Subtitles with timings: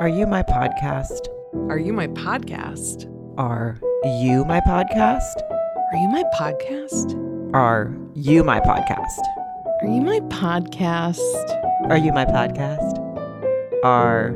[0.00, 1.28] Are you my podcast?
[1.68, 3.04] Are you my podcast?
[3.36, 3.76] Are
[4.22, 5.42] you my podcast?
[5.92, 7.14] Are you my podcast?
[7.52, 9.20] Are you my podcast?
[9.82, 11.18] Are you my podcast?
[11.90, 13.84] Are you my podcast?
[13.84, 14.34] Are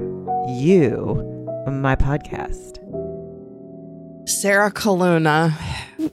[0.61, 1.25] you
[1.67, 2.79] my podcast?
[4.29, 5.57] Sarah Colonna.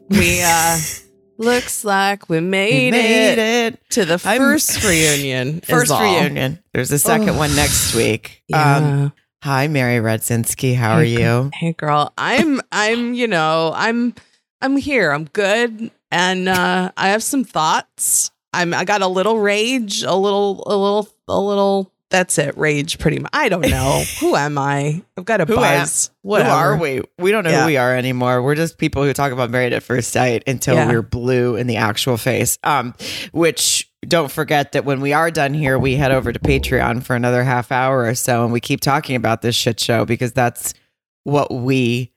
[0.07, 0.79] We uh
[1.37, 3.89] looks like we made, it, it.
[3.89, 5.59] to the I'm- 1st reunion.
[5.59, 6.59] First reunion.
[6.73, 8.43] There's a second one next week.
[8.47, 8.77] Yeah.
[8.77, 10.75] Um, hi, Mary Radzinski.
[10.75, 11.49] How are Hey, you?
[11.53, 14.13] Hey girl, I'm I'm you know, I'm
[14.61, 15.11] I'm here.
[15.11, 18.31] I'm good and uh I have some thoughts.
[18.53, 22.99] I'm I got a little rage, a little a little a little that's it, rage
[22.99, 23.29] pretty much.
[23.33, 24.03] I don't know.
[24.19, 25.01] Who am I?
[25.17, 26.11] I've got a Who am- buzz.
[26.23, 26.49] Whatever.
[26.49, 27.01] Who are we?
[27.17, 27.61] We don't know Yeah.
[27.61, 28.41] who we are anymore.
[28.41, 30.87] We're just people who talk about married at first sight until Yeah.
[30.89, 32.57] we're blue in the actual face.
[32.63, 32.93] Um,
[33.31, 37.15] which don't forget that when we are done here, we head over to Patreon for
[37.15, 40.73] another half hour or so, and we keep talking about this shit show because that's
[41.23, 42.11] what we.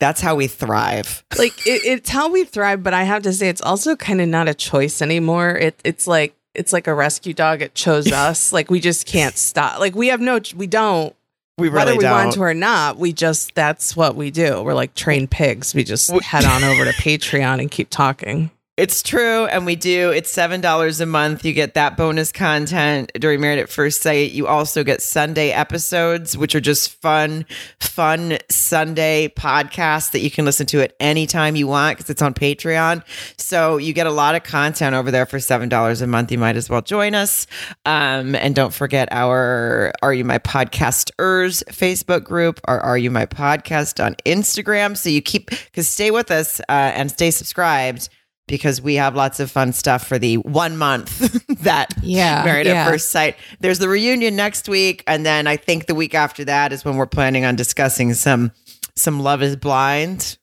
[0.00, 1.24] That's how we thrive.
[1.38, 4.28] like it, it's how we thrive but i have to say it's also kind of
[4.28, 5.56] not a choice anymore.
[5.56, 7.62] It, it's like it's like a rescue dog.
[7.62, 8.52] It chose us.
[8.52, 9.80] Like we just can't stop.
[9.80, 11.16] Like we have no we don't.
[11.56, 12.12] We whether we don't.
[12.12, 14.62] want to or not we just that's what we do.
[14.62, 15.74] We're like trained pigs.
[15.74, 20.10] We just head on over to patreon and keep talking It's true, and we do.
[20.10, 21.44] It's seven dollars a month.
[21.44, 24.30] You get that bonus content during Married at First Sight.
[24.30, 27.44] You also get Sunday episodes, which are just fun,
[27.80, 32.22] fun Sunday podcasts that you can listen to at any time you want because it's
[32.22, 33.02] on Patreon.
[33.36, 36.30] So you get a lot of content over there for seven dollars a month.
[36.30, 37.48] You might as well join us.
[37.84, 43.26] Um, and don't forget our Are You My Podcasters Facebook group, or Are You My
[43.26, 44.96] Podcast on Instagram.
[44.96, 48.08] So you keep because stay with us uh, and stay subscribed
[48.48, 51.18] because we have lots of fun stuff for the one month
[51.62, 52.84] that Yeah, married yeah.
[52.86, 53.36] at first sight.
[53.60, 56.96] There's the reunion next week and then i think the week after that is when
[56.96, 58.50] we're planning on discussing some
[58.96, 60.36] some love is blind.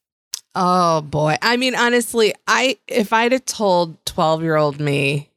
[0.58, 1.36] Oh boy.
[1.42, 5.30] I mean honestly i if i'd have told 12 year old me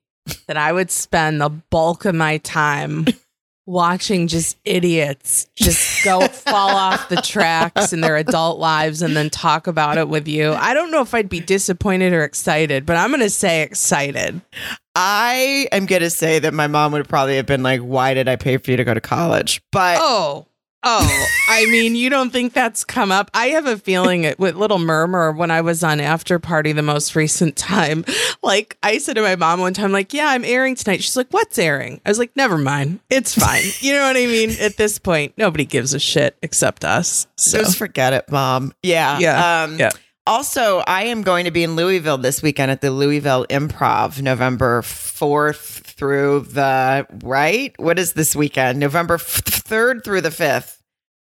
[0.46, 3.06] that i would spend the bulk of my time
[3.68, 9.28] watching just idiots just go fall off the tracks in their adult lives and then
[9.28, 10.52] talk about it with you.
[10.54, 14.40] I don't know if I'd be disappointed or excited, but I'm going to say excited.
[14.96, 18.26] i am going to say that my mom would probably have been like why did
[18.26, 20.47] i pay for you to go to college but Oh,
[20.82, 23.30] oh, I mean, you don't think that's come up?
[23.34, 26.82] I have a feeling it with Little Murmur when I was on After Party the
[26.82, 28.04] most recent time.
[28.42, 31.02] Like, I said to my mom one time, like, yeah, I'm airing tonight.
[31.02, 32.00] She's like, what's airing?
[32.06, 33.00] I was like, never mind.
[33.10, 33.62] It's fine.
[33.80, 34.50] You know what I mean?
[34.60, 37.26] At this point, nobody gives a shit except us.
[37.36, 39.90] So, just forget it mom yeah Yeah, um yeah.
[40.28, 44.82] Also i am going to be in louisville this weekend at the louisville improv november
[44.82, 50.76] 4th through the right what is this weekend november 3rd through the 5th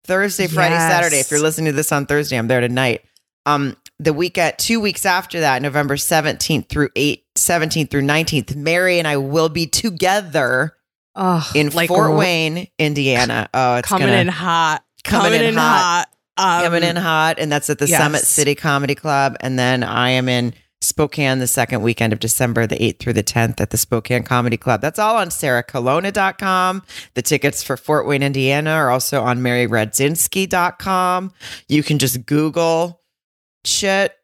[0.04, 0.90] thursday friday Yes.
[0.92, 3.02] saturday if you're listening to this on thursday i'm there tonight
[3.46, 8.54] um the week at two weeks after that november 17th through 8 17th through 19th
[8.56, 10.76] mary and i will be together
[11.16, 14.82] oh, in like fort wayne indiana oh it's coming gonna, in hot.
[15.04, 15.82] coming Coming, in in hot.
[15.82, 16.08] hot.
[16.36, 18.00] Um, coming in hot, and that's at the yes.
[18.00, 19.36] Summit City Comedy Club.
[19.40, 23.22] And then I am in Spokane the second weekend of December, the 8th through the
[23.22, 24.80] 10th at the Spokane Comedy Club.
[24.80, 26.82] That's all on sarahcolonna.com.
[27.14, 31.32] The tickets for Fort Wayne, Indiana are also on maryradzinski.com.
[31.68, 33.00] You can just Google
[33.64, 34.16] shit.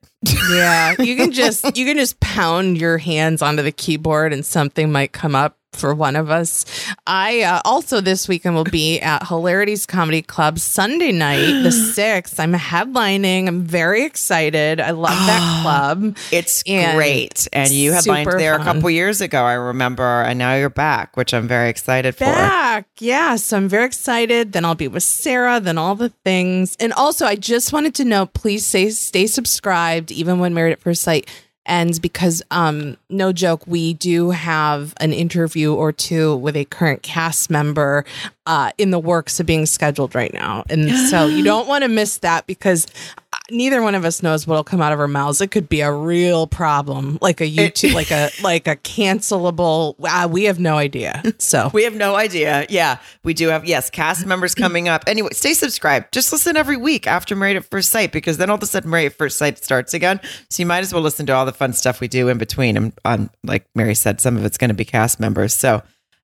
[0.51, 4.91] yeah you can just you can just pound your hands onto the keyboard and something
[4.91, 6.65] might come up for one of us
[7.07, 12.39] i uh, also this weekend will be at hilarities comedy club sunday night the 6th
[12.41, 17.49] i'm headlining i'm very excited i love that club It's And great.
[17.53, 20.23] And you headlined there a couple years ago, I remember.
[20.23, 22.25] And now you're back, which I'm very excited for.
[22.25, 22.87] back.
[22.99, 24.53] Yeah, so I'm very excited.
[24.53, 26.77] Then I'll be with Sarah, then all the things.
[26.81, 30.81] And also, I just wanted to know, please stay stay subscribed, even when Married at
[30.81, 31.29] First Sight
[31.67, 37.03] ends, because um, no joke, we do have an interview or two with a current
[37.03, 38.05] cast member
[38.47, 40.65] uh, in the works of being scheduled right now.
[40.71, 42.87] And so you don't want to miss that because
[43.33, 45.41] uh, neither one of us knows what'll come out of our mouths.
[45.41, 49.97] It could be a real problem, like a YouTube, like a like a cancelable.
[50.03, 51.23] Uh, we have no idea.
[51.39, 52.67] So We have no idea.
[52.69, 55.05] Yeah, we do have, yes, cast members coming up.
[55.07, 56.13] Anyway, stay subscribed.
[56.13, 58.91] Just listen every week after Married at First Sight because then all of a sudden
[58.91, 60.21] Married at First Sight starts again.
[60.51, 62.77] So you might as well listen to all the fun stuff we do in between.
[62.77, 65.53] And um, like Mary said, some of it's going to be cast members.
[65.53, 65.83] So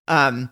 [0.09, 0.51] um,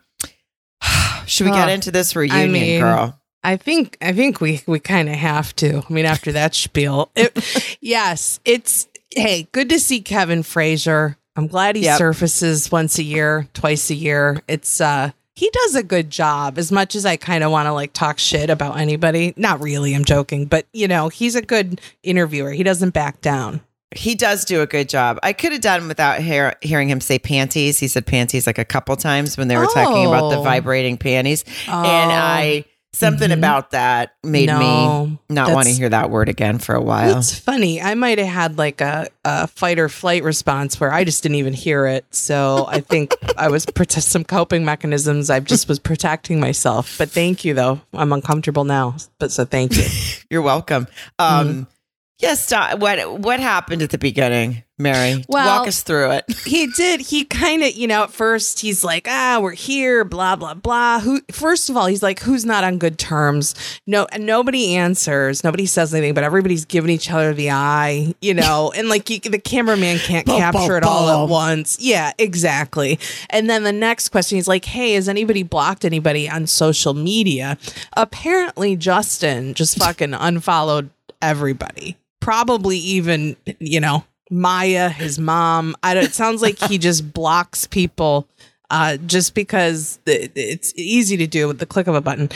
[1.30, 3.18] should we get into this reunion, mean, girl?
[3.42, 5.82] I think I think we we kind of have to.
[5.88, 11.16] I mean, after that spiel, it, yes, it's hey, good to see Kevin Frazier.
[11.36, 11.98] I'm glad he Yep.
[11.98, 14.42] surfaces once a year, twice a year.
[14.48, 17.72] It's uh he does a good job as much as I kind of want to
[17.72, 19.32] like talk shit about anybody.
[19.38, 22.50] Not really, I'm joking, but you know, he's a good interviewer.
[22.50, 23.62] He doesn't back down.
[23.94, 25.18] He does do a good job.
[25.22, 27.78] I could have done without hear, hearing him say panties.
[27.80, 30.42] He said panties like a couple times when they were talking about the Oh.
[30.42, 31.44] vibrating panties.
[31.68, 33.34] Oh, and I something Mhm.
[33.38, 37.18] about that made me not want to hear that word again for a while.
[37.18, 37.80] It's funny.
[37.80, 41.36] I might have had like a, a fight or flight response where I just didn't
[41.36, 42.04] even hear it.
[42.10, 45.30] So I think I was prote- some coping mechanisms.
[45.30, 46.96] I just was protecting myself.
[46.98, 47.80] But thank you, though.
[47.94, 48.96] I'm uncomfortable now.
[49.20, 49.84] But so thank you.
[50.30, 50.88] You're welcome.
[51.20, 51.66] Um
[52.20, 55.24] Yes, Don, what what happened at the beginning, Mary?
[55.26, 56.24] Well- Walk us through it.
[56.44, 57.00] he did.
[57.00, 61.00] He kind of, you know, at first he's like, ah, we're here, blah blah blah.
[61.00, 61.22] Who?
[61.32, 63.54] First of all, he's like, who's not on good terms?
[63.86, 65.42] No, and nobody answers.
[65.42, 68.70] Nobody says anything, but everybody's giving each other the eye, you know.
[68.76, 71.78] and like you, the cameraman can't capture it all at once.
[71.80, 72.98] Yeah, exactly.
[73.30, 77.56] And then the next question, he's like, hey, has anybody blocked anybody on social media?
[77.96, 80.90] Apparently, Justin just fucking unfollowed
[81.22, 81.96] everybody.
[82.20, 85.74] Probably even, you know, Maya, his mom.
[85.82, 88.28] I don't, it sounds like he just blocks people
[88.70, 92.30] uh, just because it's easy to do with the click of a button.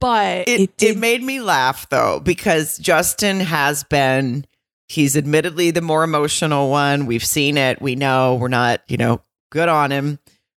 [0.00, 4.46] But It, it, it, made me laugh though because Justin has been
[4.88, 7.06] he's admittedly the more emotional one.
[7.06, 7.80] We've seen it.
[7.80, 9.20] We know we're not, you know,
[9.50, 10.18] good on him.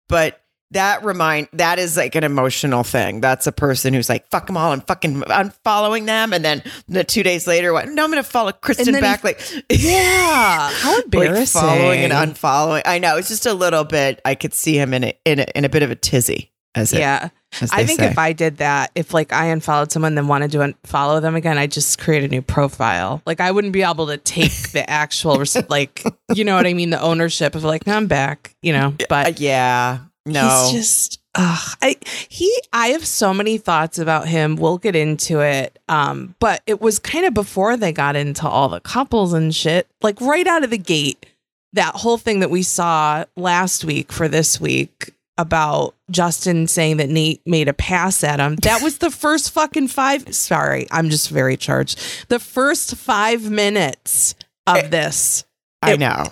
[0.09, 0.40] But
[0.73, 3.21] that remind that is like an emotional thing.
[3.21, 6.33] That's a person who's like, fuck them all I'm fucking unfollowing them.
[6.33, 7.89] And then the two days later, what?
[7.89, 9.25] No, I'm going to follow Kristen he- back.
[9.25, 9.41] like,
[9.71, 11.61] yeah, how like embarrassing.
[11.61, 12.83] following and unfollowing.
[12.85, 14.21] I know it's just a little bit.
[14.25, 16.53] I could see him in a, in a, in a bit of a tizzy.
[16.77, 17.31] As it, yeah.
[17.61, 18.07] as I think say.
[18.07, 21.59] if I did that, if like I unfollowed someone then wanted to unfollow them again,
[21.59, 23.23] I'd just create a new profile.
[23.27, 26.91] Like I wouldn't be able to take the actual like you know what I mean,
[26.91, 28.95] the ownership of like no, I'm back, you know.
[29.01, 31.97] Uh, But yeah, no, he's just ugh, I
[32.29, 34.57] he I have so many thoughts about him.
[34.57, 35.79] We'll get into it.
[35.89, 39.89] Um, but it was kind of before they got into all the couples and shit.
[40.03, 41.27] Like right out of the gate,
[41.73, 47.09] that whole thing that we saw last week for this week about Justin saying that
[47.09, 48.57] Nate made a pass at him.
[48.57, 50.35] That was the first fucking five.
[50.35, 51.99] Sorry, I'm just very charged.
[52.29, 54.35] The first five minutes
[54.67, 55.45] Eh, of this.
[55.81, 56.27] I it- know.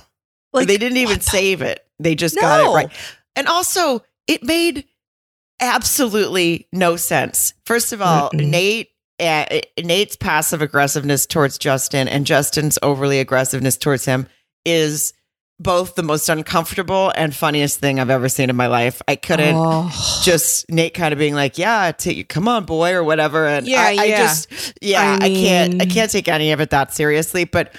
[0.53, 1.85] Like they didn't even the- save it.
[1.99, 2.91] They just got it right.
[3.39, 4.85] And also, it made
[5.61, 7.55] absolutely no sense.
[7.65, 8.49] First of all, Mm-mm.
[8.49, 8.89] Nate
[9.21, 9.45] uh,
[9.83, 14.29] Nate's passive aggressiveness towards Justin and Justin's overly aggressiveness towards him
[14.65, 15.13] is
[15.61, 19.03] both the most uncomfortable and funniest thing I've ever seen in my life.
[19.09, 20.21] I couldn't Oh.
[20.23, 23.47] just Nate kind of being like, "Yeah, t- come on, boy," or whatever.
[23.49, 24.19] And Yeah, I, I yeah.
[24.19, 27.43] just, yeah, I I, can't, I can't take any of it that seriously.
[27.45, 27.75] But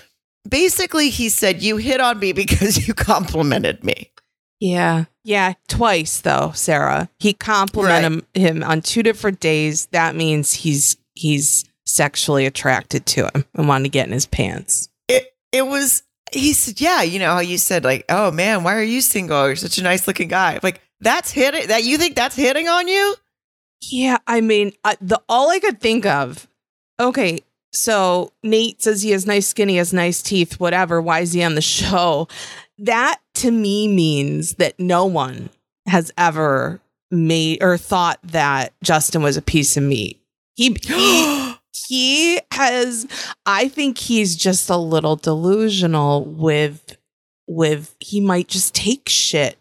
[0.50, 4.12] basically, he said, "You hit on me because you complimented me."
[4.60, 5.06] Yeah.
[5.24, 5.54] Yeah.
[5.68, 7.10] Twice though, Sarah.
[7.20, 9.88] He complimented him, him on two different days.
[9.88, 14.90] That means he's he's sexually attracted to him and wanted to get in his pants.
[15.08, 16.04] It, it was.
[16.32, 19.48] He said, "Yeah, you know how you said like, oh man, why are you single?
[19.48, 21.68] You're such a nice looking guy." Like that's hitting.
[21.68, 23.16] That you think that's hitting on you?
[23.82, 26.48] Yeah, I mean, uh, the all I could think of.
[27.00, 27.40] Okay,
[27.72, 31.02] so Nate says he has nice skin, he has nice teeth, whatever.
[31.02, 32.28] Why is he on the show?
[32.80, 35.50] That to me means that no one
[35.88, 36.82] has ever
[37.12, 40.20] made or thought that Justin was a piece of meat.
[40.56, 41.54] He he,
[41.88, 43.08] he has.
[43.46, 46.98] I think he's just a little delusional with
[47.48, 47.96] with.
[48.00, 49.58] He might just take shit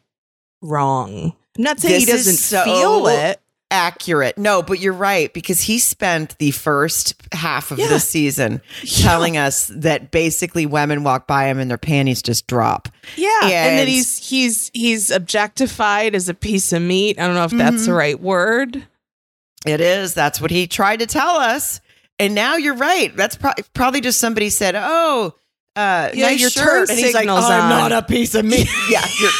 [0.62, 1.34] wrong.
[1.56, 3.40] I'm not saying he This is doesn't so- feel it.
[3.70, 4.38] Accurate.
[4.38, 7.88] No, but you're right because he spent the first half of Yeah.
[7.88, 8.62] the season
[9.02, 12.88] telling us that basically women walk by him and their panties just drop.
[13.16, 17.18] Yeah, and, And- that he's he's he's objectified as a piece of meat.
[17.20, 17.96] I don't know if that's the Mhm.
[17.98, 18.86] right word.
[19.66, 20.14] It is.
[20.14, 21.80] That's what he tried to tell us.
[22.18, 23.14] And now you're right.
[23.16, 25.34] That's pro- probably just somebody said, "Oh,
[25.78, 28.68] uh, Yeah, your shirt," turn and he's like, signal's "I'm not a piece of meat."
[28.90, 29.30] yeah, your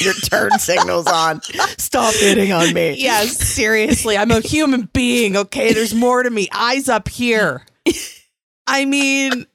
[0.00, 1.40] your turn signals on.
[1.76, 2.94] Stop hitting on me.
[2.98, 5.36] Yes, seriously, I'm a human being.
[5.36, 6.48] Okay, there's more to me.
[6.52, 7.66] Eyes up here.
[8.66, 9.46] I mean,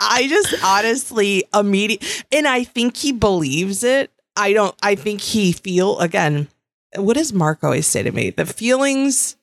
[0.00, 4.10] I just honestly immediate, and I think he believes it.
[4.36, 4.74] I don't.
[4.82, 6.48] I think he feel again.
[6.96, 8.30] What does Mark always say to me?
[8.30, 9.36] The feelings.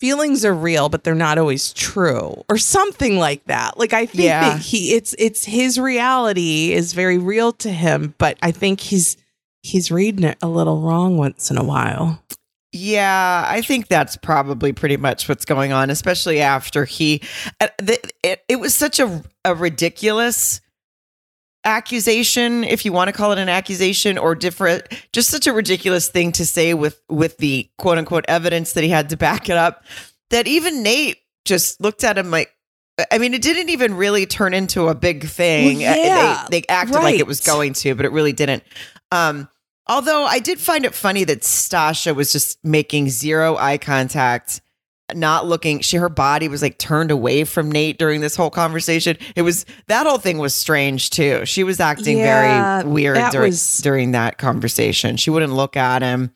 [0.00, 3.78] Feelings are real, but they're not always true, or something like that.
[3.78, 4.50] Like I think Yeah.
[4.50, 9.16] that he, it's it's his reality is very real to him, but I think he's
[9.62, 12.20] he's reading it a little wrong once in a while.
[12.72, 17.22] Yeah, I think that's probably pretty much what's going on, especially after he.
[17.60, 20.60] Uh, the, it, it was such a a ridiculous
[21.64, 26.08] accusation if you want to call it an accusation or different just such a ridiculous
[26.08, 29.56] thing to say with with the quote unquote evidence that he had to back it
[29.56, 29.84] up
[30.30, 32.50] that even Nate just looked at him like
[33.10, 35.78] I mean, it didn't even really turn into a big thing.
[35.78, 38.62] Well, yeah, they, they acted like it was going to, but it really didn't.
[39.10, 39.48] Um,
[39.88, 44.60] although I did find it funny that Stasha was just making zero eye contact,
[45.12, 45.80] not looking.
[45.80, 49.16] She her body was like turned away from Nate during this whole conversation.
[49.36, 51.44] It was that whole thing was strange too.
[51.44, 55.16] She was acting Yeah, very weird during was- during that conversation.
[55.16, 56.32] She wouldn't look at him.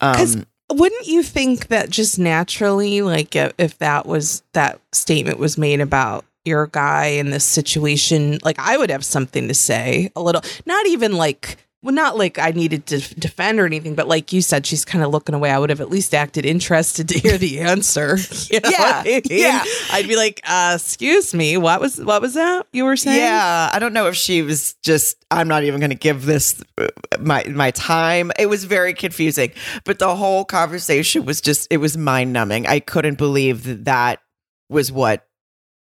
[0.00, 5.58] Um, Wouldn't you think that just naturally, like if, if that was that statement was
[5.58, 10.22] made about your guy in this situation, like I would have something to say a
[10.22, 14.32] little, not even like, well, not like I needed to defend or anything, but like
[14.34, 15.50] you said, she's kind of looking away.
[15.50, 18.18] I would have at least acted interested to hear the answer.
[18.50, 19.22] You know Yeah, I mean?
[19.30, 19.64] yeah.
[19.90, 23.20] I'd be like, uh, excuse me, what was what was that you were saying?
[23.20, 25.16] Yeah, I don't know if she was just.
[25.30, 28.30] I'm not even going to give this uh, my my time.
[28.38, 29.52] It was very confusing,
[29.84, 31.66] but the whole conversation was just.
[31.70, 32.66] It was mind numbing.
[32.66, 34.20] I couldn't believe that that
[34.68, 35.26] was what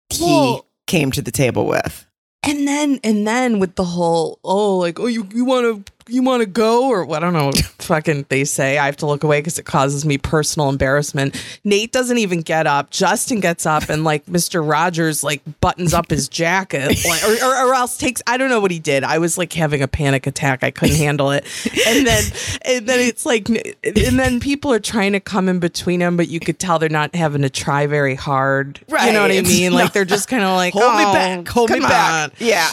[0.09, 2.07] he Well- came to the table with.
[2.45, 6.23] And then and then with the whole oh like oh you you want to you
[6.23, 9.25] want to go or I don't know what fucking they say I have to look
[9.25, 11.41] away because it causes me personal embarrassment.
[11.65, 12.91] Nate doesn't even get up.
[12.91, 14.67] Justin gets up and like Mr.
[14.69, 18.61] Rogers like buttons up his jacket like, or, or or else takes I don't know
[18.61, 19.05] what he did.
[19.05, 20.65] I was like having a panic attack.
[20.65, 21.47] I couldn't handle it.
[21.87, 22.25] And then
[22.65, 26.29] and then it's like and then people are trying to come in between them, but
[26.29, 28.81] you could tell they're not having to try very hard.
[28.89, 29.07] Right.
[29.07, 29.73] You know what I mean?
[29.73, 31.49] Like they're just kind of like Hold me "Oh, back.
[31.49, 32.31] Hold me come back.
[32.31, 32.69] on." Yeah.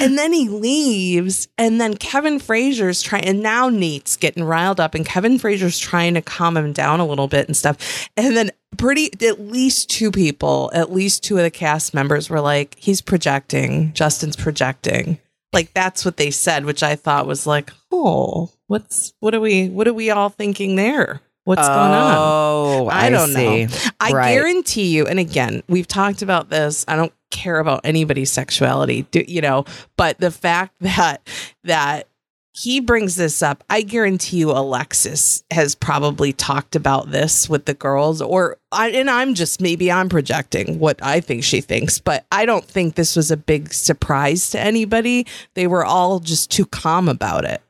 [0.00, 4.94] And then he leaves, and then Kevin Frazier's trying, and now Nate's getting riled up,
[4.94, 8.08] and Kevin Frazier's trying to calm him down a little bit and stuff.
[8.16, 12.40] And then, pretty, at least two people, at least two of the cast members were
[12.40, 15.18] like, he's projecting, Justin's projecting.
[15.52, 19.68] Like, that's what they said, which I thought was like, oh, what's, what are we,
[19.68, 21.20] what are we all thinking there?
[21.46, 22.14] What's going on?
[22.18, 23.64] Oh, I don't see.
[23.66, 23.72] know.
[24.00, 24.34] I Right.
[24.34, 26.84] guarantee you, and again, we've talked about this.
[26.88, 29.64] I don't care about anybody's sexuality, do, you know,
[29.96, 31.26] but the fact that
[31.62, 32.08] that
[32.52, 37.74] he brings this up, I guarantee you, Alexis has probably talked about this with the
[37.74, 42.24] girls, or I, and I'm just maybe I'm projecting what I think she thinks, but
[42.32, 45.26] I don't think this was a big surprise to anybody.
[45.54, 47.62] They were all just too calm about it.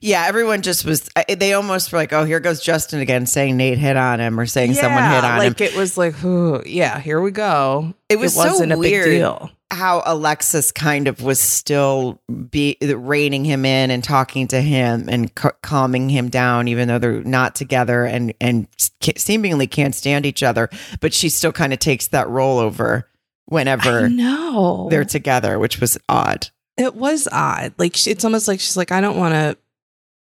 [0.00, 1.08] Yeah, everyone just was.
[1.28, 4.46] They almost were like, "Oh, here goes Justin again, saying Nate hit on him or
[4.46, 7.94] saying someone hit on him." like it was like, ooh, yeah, here we go.
[8.08, 9.06] It was so wasn't a weird.
[9.06, 9.50] big deal.
[9.70, 15.34] how Alexis kind of was still be reining him in and talking to him and
[15.34, 18.68] ca- calming him down, even though they're not together and and
[19.02, 20.68] ca- seemingly can't stand each other.
[21.00, 23.08] But she still kind of takes that role over
[23.46, 24.88] whenever know.
[24.90, 26.48] they're together, which was odd.
[26.76, 27.74] it was odd.
[27.78, 29.56] Like it's almost like she's like, I don't want to,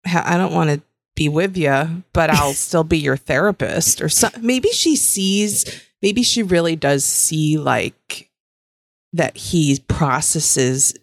[0.08, 0.82] ha- I don't want to
[1.16, 4.46] be with you, but I'll still be your therapist or something.
[4.46, 5.66] Maybe she sees,
[6.02, 8.30] maybe she really does see like
[9.14, 10.94] that he processes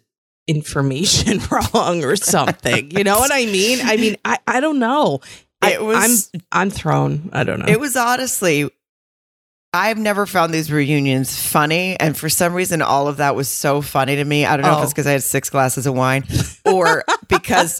[0.47, 1.39] information
[1.73, 2.91] wrong or something.
[2.91, 3.79] You know what I mean?
[3.83, 5.21] I mean, I, I don't know.
[5.61, 7.29] I, It was- I'm I'm thrown.
[7.33, 7.65] I don't know.
[7.67, 8.69] It was honestly.
[9.73, 13.81] I've never found these reunions funny, and for some reason, all of that was so
[13.81, 14.45] funny to me.
[14.45, 14.83] I don't know if Oh.
[14.83, 16.23] it's because I had six glasses of wine,
[16.63, 17.79] or because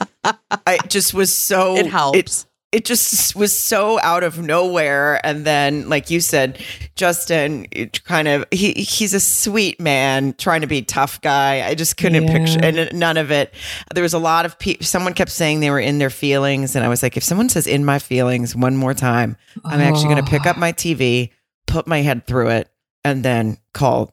[0.65, 1.75] I just was so.
[1.77, 2.45] it helps.
[2.71, 6.59] it just was so out of nowhere and then like you said
[6.95, 11.73] justin it kind of he he's a sweet man trying to be tough guy i
[11.75, 12.37] just couldn't Yeah.
[12.37, 13.53] picture and none of it
[13.93, 16.83] there was a lot of people someone kept saying they were in their feelings and
[16.83, 20.23] i was like if someone says in my feelings one more time i'm actually going
[20.25, 20.73] to pick up my ah.
[20.73, 21.29] tv
[21.67, 22.69] put my head through it
[23.05, 24.11] and then call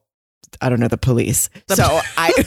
[0.61, 2.33] i don't know the police The- so i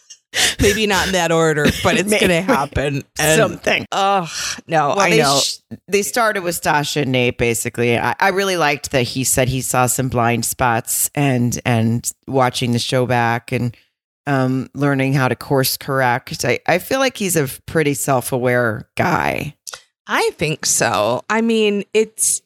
[0.61, 3.03] Maybe not in that order, but it's going to happen.
[3.19, 4.29] And, something Ugh,
[4.67, 5.39] no, Well, I they, know.
[5.39, 5.57] sh-
[5.87, 7.37] they started with Stasha and Nate.
[7.37, 12.09] Basically, I, I really liked that he said he saw some blind spots and and
[12.27, 13.75] watching the show back and
[14.27, 16.45] um, learning how to course correct.
[16.45, 19.55] I, I feel like he's a pretty self aware guy.
[20.07, 21.23] I think so.
[21.29, 22.41] I mean, it's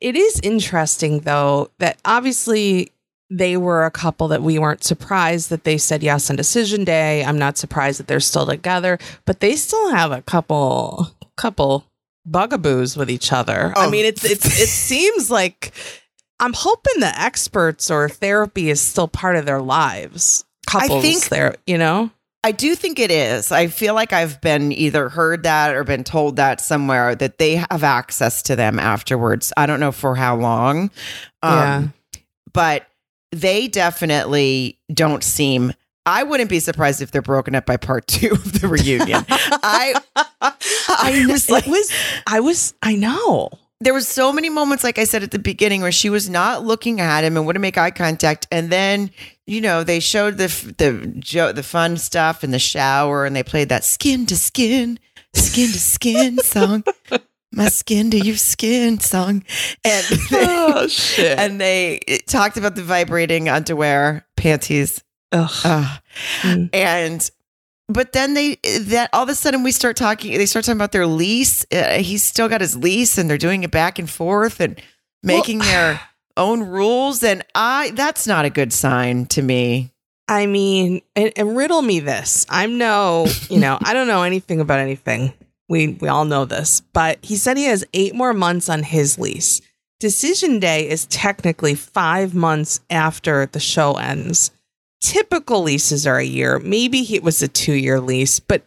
[0.00, 2.92] it is interesting though that obviously
[3.30, 7.24] they were a couple that we weren't surprised that they said yes on decision day.
[7.24, 11.84] I'm not surprised that they're still together, but they still have a couple couple
[12.26, 13.72] bugaboos with each other.
[13.76, 13.90] I Oh.
[13.90, 15.72] mean, it's it's it seems like
[16.40, 20.44] I'm hoping the experts or therapy is still part of their lives.
[20.66, 22.10] Couples think- there, you know?
[22.42, 23.52] I do think it is.
[23.52, 27.56] I feel like I've been either heard that or been told that somewhere that they
[27.70, 29.52] have access to them afterwards.
[29.58, 30.90] I don't know for how long.
[31.42, 31.84] Um, Yeah.
[32.54, 32.86] But
[33.32, 35.72] they definitely don't seem.
[36.06, 39.24] I wouldn't be surprised if they're broken up by part two of the reunion.
[39.28, 39.94] I
[40.40, 41.90] I was like, was
[42.26, 43.50] I was I know.
[43.82, 46.64] There was so many moments, like I said at the beginning, where she was not
[46.64, 49.10] looking at him and wouldn't make eye contact, and then
[49.46, 53.42] you know they showed the the jo- the fun stuff in the shower, and they
[53.42, 54.98] played that skin to skin,
[55.34, 56.84] skin to skin song.
[57.52, 59.44] My skin to your skin song,
[59.84, 61.38] and they, Oh shit.
[61.38, 65.02] and they talked about the vibrating underwear, panties,
[65.32, 65.50] Ugh.
[65.64, 66.00] Ugh.
[66.42, 66.70] Mm.
[66.72, 67.30] And
[67.88, 70.36] but then they that all of a sudden we start talking.
[70.38, 71.66] They start talking about their lease.
[71.72, 74.80] Uh, he's still got his lease, and they're doing it back and forth and
[75.22, 76.00] making their
[76.36, 77.22] own rules.
[77.22, 79.92] And I that's not a good sign to me.
[80.28, 82.46] I mean, and, and riddle me this.
[82.48, 85.32] I'm no, you know, I don't know anything about anything.
[85.70, 89.18] We we all know this, but he said he has eight more months on his
[89.18, 89.62] lease.
[90.00, 94.50] Decision day is technically five months after the show ends.
[95.00, 96.58] Typical leases are a year.
[96.58, 98.64] Maybe it was a two year lease, but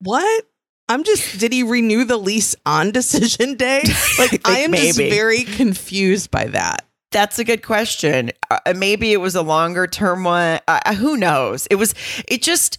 [0.00, 0.46] what?
[0.88, 3.82] I'm just, did he renew the lease on decision day?
[4.18, 6.86] Like, think I am just very confused by that.
[7.10, 8.30] That's a good question.
[8.50, 10.60] Uh, maybe it was a longer term one.
[10.66, 11.66] Uh, who knows?
[11.70, 11.94] It was.
[12.26, 12.78] It just.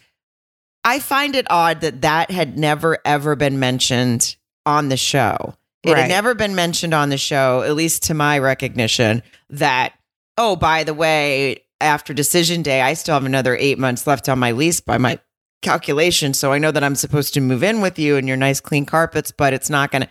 [0.87, 5.55] I find it odd that that had never ever been mentioned on the show.
[5.83, 6.01] It Right.
[6.03, 9.21] had never been mentioned on the show, at least to my recognition.
[9.49, 9.93] That
[10.37, 14.39] oh, by the way, after decision day, I still have another eight months left on
[14.39, 15.19] my lease by my
[15.61, 16.33] calculation.
[16.33, 18.85] So I know that I'm supposed to move in with you and your nice clean
[18.85, 20.09] carpets, but it's not going to.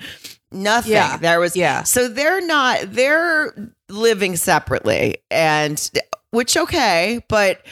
[0.53, 0.93] Nothing.
[0.93, 1.17] Yeah.
[1.17, 1.83] There was Yeah.
[1.85, 3.55] so they're not they're
[3.89, 5.91] living separately and
[6.31, 7.63] which okay, but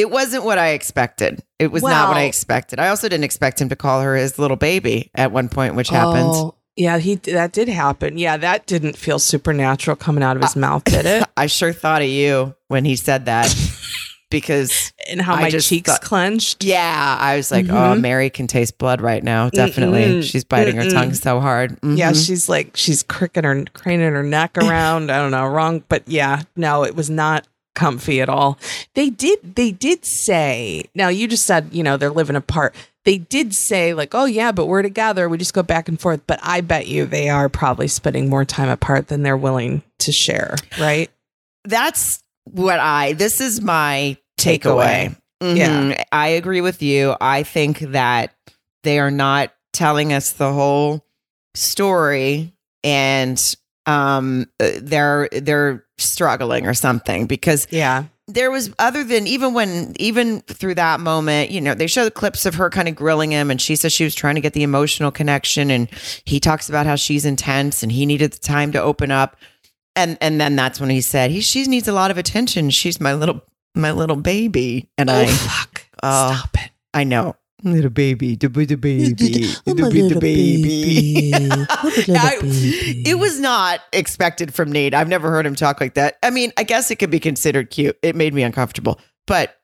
[0.00, 1.42] it wasn't what I expected.
[1.58, 2.78] It was not what I expected.
[2.80, 5.90] I also didn't expect him to call her his little baby at one point, which
[5.90, 6.28] happened.
[6.30, 8.16] Oh, yeah, he that did happen.
[8.16, 11.24] Yeah, that didn't feel supernatural coming out of Uh, his mouth, did it?
[11.36, 13.54] I sure thought of you when he said that
[14.30, 16.62] because And how I my cheeks thought- clenched.
[16.64, 18.00] yeah, I was like, oh, Mhm.
[18.00, 19.50] Mary can taste blood right now.
[19.50, 20.04] Definitely.
[20.04, 20.22] Mm-mm.
[20.22, 20.92] She's biting her Mm-mm.
[20.92, 21.76] tongue so hard.
[21.82, 22.26] Yeah, Mhm.
[22.26, 25.10] she's like she's cricking her craning her neck around.
[25.10, 28.58] I don't know, wrong, but yeah, no, it was not comfy at all.
[28.94, 30.84] They did they did say.
[30.94, 32.74] Now you just said, you know, they're living apart.
[33.04, 35.28] They did say like, "Oh yeah, but we're together.
[35.28, 38.44] We just go back and forth." But I bet you they are probably spending more
[38.44, 41.10] time apart than they're willing to share, right?
[41.64, 44.60] that's what I this is my takeaway.
[44.60, 45.16] Takeaway.
[45.42, 45.56] Mm-hmm.
[45.90, 46.04] Yeah.
[46.12, 47.16] I agree with you.
[47.20, 48.34] I think that
[48.82, 51.04] they are not telling us the whole
[51.54, 52.52] story
[52.84, 53.56] and
[53.90, 58.04] um uh, they're they're struggling or something because Yeah.
[58.28, 62.10] there was other than even when even through that moment you know they show the
[62.10, 64.52] clips of her kind of grilling him and she says she was trying to get
[64.52, 65.88] the emotional connection and
[66.24, 69.36] he talks about how she's intense and he needed the time to open up
[69.96, 73.00] and and then that's when he said he she needs a lot of attention she's
[73.00, 73.40] my little
[73.74, 75.86] my little baby and Oh i fuck.
[76.02, 76.70] oh Stop it.
[76.94, 79.06] i know little baby the the baby
[79.66, 81.32] I'm the a the baby baby.
[81.68, 83.02] I'm a little I- baby.
[83.06, 84.94] it was not expected from Nate.
[84.94, 86.16] I've never heard him talk like that.
[86.22, 87.98] I mean, I guess it could be considered cute.
[88.02, 89.56] It made me uncomfortable, but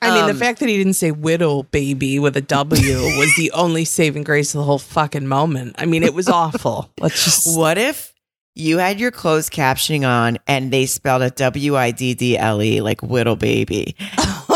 [0.00, 3.36] I mean, the Um, fact that he didn't say widow baby with a W was
[3.36, 5.76] the only saving grace of the whole fucking moment.
[5.78, 6.90] I mean, it was awful.
[7.00, 7.56] Let's just.
[7.56, 8.12] what if
[8.56, 12.60] you had your closed captioning on and they spelled it W I D D L
[12.60, 13.94] E like whittle baby?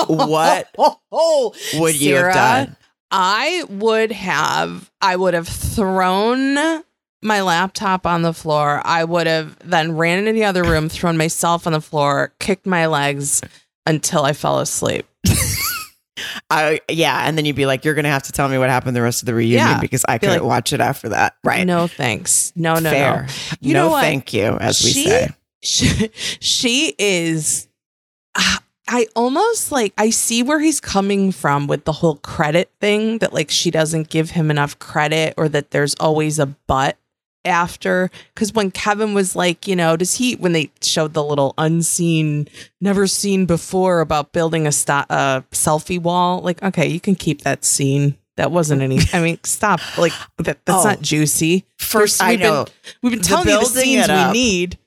[0.08, 0.68] What
[1.74, 2.76] Would you have done?
[3.10, 4.90] I would have.
[5.00, 6.82] I would have thrown
[7.22, 8.82] my laptop on the floor.
[8.84, 12.66] I would have then ran into the other room, thrown myself on the floor, kicked
[12.66, 13.42] my legs
[13.86, 15.06] until I fell asleep.
[16.50, 18.96] I yeah, and then you'd be like, "You're gonna have to tell me what happened
[18.96, 19.80] the rest of the reunion Yeah.
[19.80, 21.66] because I couldn't like, watch it after that." Right?
[21.66, 22.52] No thanks.
[22.56, 23.26] No, no, no.
[23.60, 24.02] You no, know what?
[24.02, 25.28] thank you, as we say.
[25.62, 27.68] she, she is
[28.88, 33.32] I almost like I see where he's coming from with the whole credit thing that
[33.32, 36.96] like she doesn't give him enough credit or that there's always a but
[37.44, 41.54] after cuz when Kevin was like, you know, does he when they showed the little
[41.58, 42.48] unseen
[42.80, 47.42] never seen before about building a sto- a selfie wall, like okay, you can keep
[47.42, 48.16] that scene.
[48.36, 49.80] That wasn't any I mean, stop.
[49.96, 50.88] Like that, that's Oh.
[50.90, 51.64] not juicy.
[51.78, 52.66] First, I we've been- know.
[53.02, 54.78] We've been telling you the scenes we need.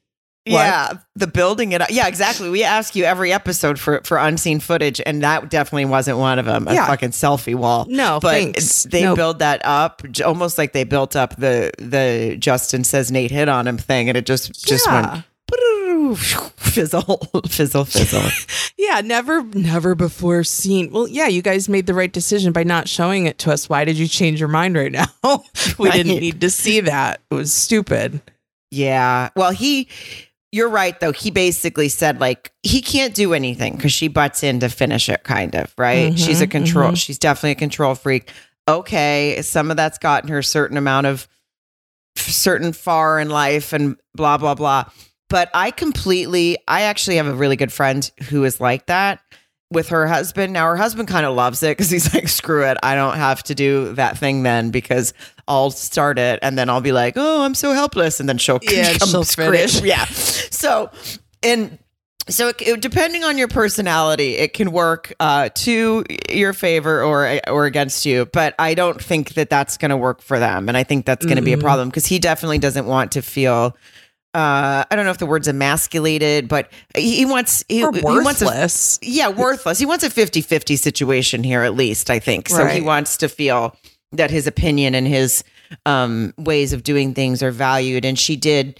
[0.49, 0.59] What?
[0.65, 1.81] Yeah, the building it.
[1.81, 1.89] up.
[1.91, 2.49] Yeah, exactly.
[2.49, 6.45] We ask you every episode for for unseen footage, and that definitely wasn't one of
[6.45, 6.67] them.
[6.67, 6.87] A Yeah.
[6.87, 7.85] fucking selfie wall.
[7.89, 8.83] No, but thanks.
[8.83, 9.15] they Nope.
[9.15, 13.67] build that up almost like they built up the the Justin says Nate hit on
[13.67, 15.11] him thing, and it just just Yeah.
[15.11, 16.17] went
[16.57, 18.23] fizzle, fizzle, fizzle.
[18.77, 20.89] Yeah, never never before seen.
[20.91, 23.67] Well, yeah, you guys made the right decision by not showing it to us.
[23.69, 25.05] Why did you change your mind right now?
[25.77, 27.19] we didn't need to see that.
[27.29, 28.21] It was stupid.
[28.71, 29.29] yeah.
[29.35, 29.87] Well, he
[30.51, 31.11] you're right though.
[31.11, 35.23] He basically said like he can't do anything because she butts in to finish it,
[35.23, 36.11] kind of right.
[36.13, 36.91] Mhm, she's a control.
[36.91, 36.97] mhm.
[36.97, 38.31] She's definitely a control freak.
[38.67, 41.27] Okay, some of that's gotten her a certain amount of
[42.15, 44.85] certain far in life and blah blah blah.
[45.29, 49.21] But I completely, I actually have a really good friend who is like that
[49.71, 50.53] with her husband.
[50.53, 53.43] Now her husband kind of loves it because he's like, screw it, I don't have
[53.43, 55.13] to do that thing then because
[55.47, 58.59] I'll start it and then I'll be like, oh, I'm so helpless, and then she'll
[58.61, 59.81] Yeah, come she'll finish.
[59.83, 60.05] Yeah.
[60.05, 60.89] So
[61.43, 61.77] and.
[62.27, 67.65] So, it, depending on your personality, it can work uh, to your favor or or
[67.65, 68.27] against you.
[68.27, 71.25] But I don't think that that's going to work for them, and I think that's
[71.25, 73.75] going to be a problem because he definitely doesn't want to feel.
[74.33, 78.41] Uh, I don't know if the word's emasculated, but he, wants he, he wants
[79.01, 79.79] a yeah, worthless.
[79.79, 82.49] He wants a 50-50 situation here at least, I think.
[82.49, 83.75] So he wants to feel
[84.11, 85.43] that his opinion and his
[85.85, 88.79] um ways of doing things are valued and she did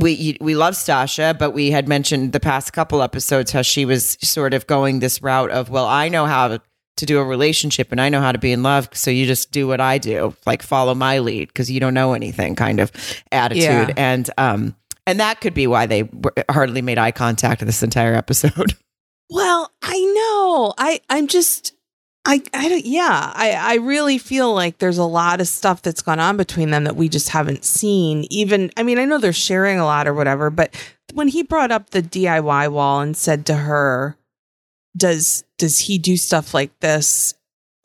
[0.00, 4.16] we we love Stasha, but we had mentioned the past couple episodes how she was
[4.22, 6.58] sort of going this route of, well, I know how
[6.98, 9.50] to do a relationship and I know how to be in love, so you just
[9.50, 12.92] do what I do, like follow my lead because you don't know anything, kind of
[13.32, 13.62] attitude.
[13.62, 13.94] Yeah.
[13.96, 16.08] And um and that could be why they
[16.50, 18.74] hardly made eye contact this entire episode.
[19.30, 20.72] Well, I know.
[20.78, 21.74] I I'm just
[22.24, 26.02] I I don't yeah, I I really feel like there's a lot of stuff that's
[26.02, 28.26] gone on between them that we just haven't seen.
[28.30, 30.74] Even I mean, I know they're sharing a lot or whatever, but
[31.14, 34.16] when he brought up the DIY wall and said to her,
[34.98, 37.34] "Does does he do stuff like this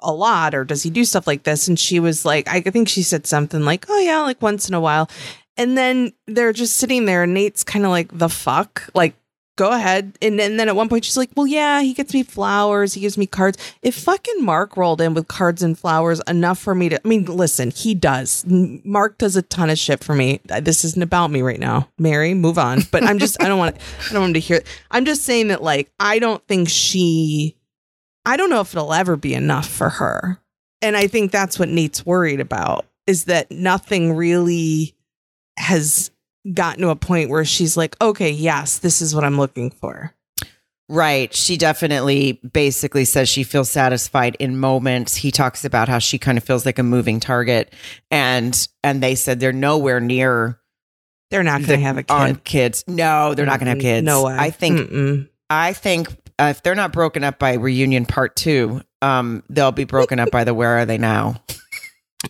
[0.01, 2.89] a lot or does he do stuff like this?" and she was like, I think
[2.89, 5.09] she said something like, "Oh yeah, like once in a while."
[5.55, 9.15] And then they're just sitting there and Nate's kind of like, "The fuck?" Like
[9.55, 10.17] go ahead.
[10.21, 12.93] And, and then at one point she's like, well, yeah, he gets me flowers.
[12.93, 13.57] He gives me cards.
[13.81, 17.25] If fucking Mark rolled in with cards and flowers enough for me to, I mean,
[17.25, 18.43] listen, he does.
[18.47, 20.41] Mark does a ton of shit for me.
[20.61, 21.89] This isn't about me right now.
[21.97, 22.81] Mary, move on.
[22.91, 23.77] But I'm just, I don't want,
[24.09, 24.63] I don't want to hear.
[24.91, 27.55] I'm just saying that like, I don't think she,
[28.25, 30.39] I don't know if it'll ever be enough for her.
[30.81, 34.95] And I think that's what Nate's worried about is that nothing really
[35.57, 36.09] has
[36.51, 40.13] gotten to a point where she's like, okay, yes, this is what I'm looking for.
[40.89, 41.33] Right.
[41.33, 45.15] She definitely basically says she feels satisfied in moments.
[45.15, 47.73] He talks about how she kind of feels like a moving target
[48.11, 50.59] and and they said they're nowhere near
[51.31, 52.11] They're not going to have a kid.
[52.13, 52.83] on kids.
[52.85, 54.05] No, they're not going to have kids.
[54.05, 54.35] No way.
[54.37, 55.29] I think Mm-mm.
[55.49, 59.85] I think uh, if they're not broken up by reunion part 2, um they'll be
[59.85, 61.41] broken up by the where are they now?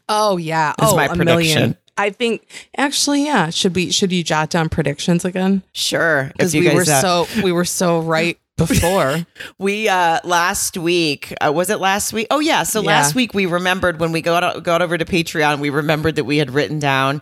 [0.10, 0.72] Oh yeah.
[0.82, 1.26] Is oh, my a prediction.
[1.28, 1.78] million.
[1.98, 2.46] I think
[2.78, 3.50] actually, yeah.
[3.50, 5.62] Should we should you jot down predictions again?
[5.74, 6.32] Sure.
[6.36, 9.26] Because we guys were uh, so we were so right before.
[9.60, 12.28] We uh last week uh, was it last week?
[12.32, 12.88] Oh yeah, so Yeah.
[12.88, 16.38] last week we remembered when we got got over to Patreon, we remembered that we
[16.38, 17.22] had written down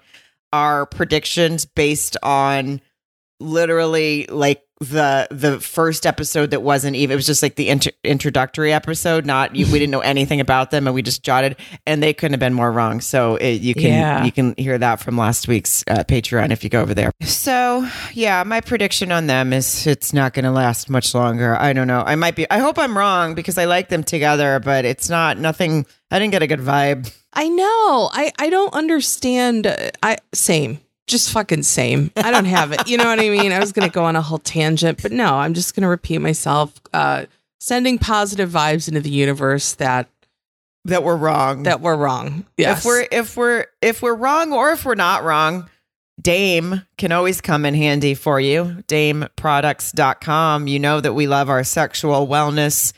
[0.53, 2.81] our predictions based on
[3.39, 7.87] literally like the the first episode that wasn't even it was just like the int-
[8.03, 12.01] introductory episode not you, we didn't know anything about them and we just jotted and
[12.01, 14.23] they couldn't have been more wrong so it, you can Yeah.
[14.25, 17.87] you can hear that from last week's uh, patreon if you go over there so
[18.13, 21.87] yeah my prediction on them is it's not going to last much longer i don't
[21.87, 25.09] know i might be i hope i'm wrong because i like them together but it's
[25.11, 28.09] not nothing i didn't get a good vibe I know.
[28.11, 29.65] I I don't understand.
[30.03, 30.81] I same.
[31.11, 32.09] Just fucking same.
[32.15, 32.87] I don't have it.
[32.87, 33.51] You know what I mean?
[33.51, 35.89] I was going to go on a whole tangent, but no, I'm just going to
[35.89, 36.79] repeat myself.
[36.93, 37.25] Uh,
[37.59, 40.07] sending positive vibes into the universe that
[40.85, 42.45] that we're wrong that we're wrong.
[42.55, 42.79] Yes.
[42.79, 45.69] If we're if we're if we're wrong or if we're not wrong,
[46.19, 48.83] Dame can always come in handy for you.
[48.87, 50.67] DameProducts.com.
[50.67, 52.93] You know that we love our sexual wellness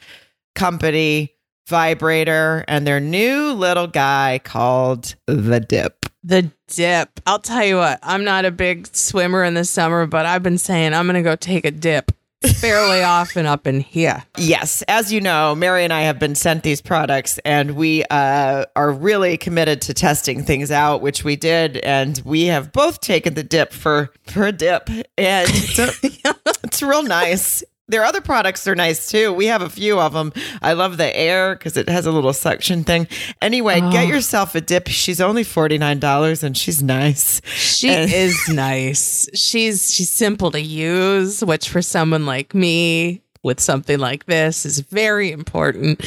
[0.54, 1.33] company,
[1.68, 6.06] Vibrator, and their new little guy called The Dip.
[6.24, 7.20] the dip.
[7.26, 8.00] I'll tell you what.
[8.04, 11.22] I'm not a big swimmer in the summer, but I've been saying I'm going to
[11.22, 12.12] go take a dip
[12.56, 14.24] fairly often up in here.
[14.38, 18.66] Yes, as you know, Mary and I have been sent these products, and we uh,
[18.76, 23.34] are really committed to testing things out, which we did, and we have both taken
[23.34, 26.04] the dip for for a dip, and it's,
[26.64, 27.64] it's real nice.
[27.90, 29.34] Their other products are nice too.
[29.34, 30.32] We have a few of them.
[30.62, 33.08] I love the Aer because it has a little suction thing.
[33.42, 34.08] Anyway, get Oh.
[34.08, 34.88] yourself a dip.
[34.88, 37.42] She's only forty nine dollars, and she's nice.
[37.46, 39.28] She And- is nice.
[39.36, 44.80] She's she's simple to use, which for someone like me with something like this is
[44.80, 46.02] very important.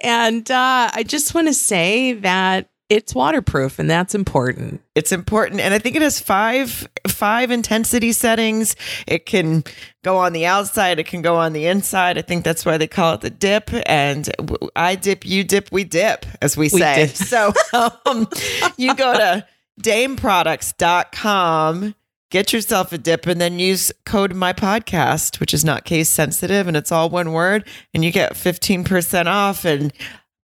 [0.00, 4.82] And uh, I just want to say that it's waterproof, and that's important.
[4.94, 8.76] It's important, and I think it has five five intensity settings.
[9.06, 9.64] It can
[10.04, 10.98] go on the outside.
[10.98, 12.18] It can go on the inside.
[12.18, 13.70] I think that's why they call it the dip.
[13.86, 14.28] And
[14.76, 17.06] i dip, you dip, we dip, as we We say.
[17.06, 17.16] dip.
[17.16, 17.52] So
[18.06, 18.28] um,
[18.76, 19.46] you go to
[19.80, 21.94] dameproducts.com.
[22.30, 26.68] get yourself a dip and then use code my podcast, which is not case sensitive
[26.68, 29.64] and it's all one word, and you get 15% off.
[29.64, 29.92] And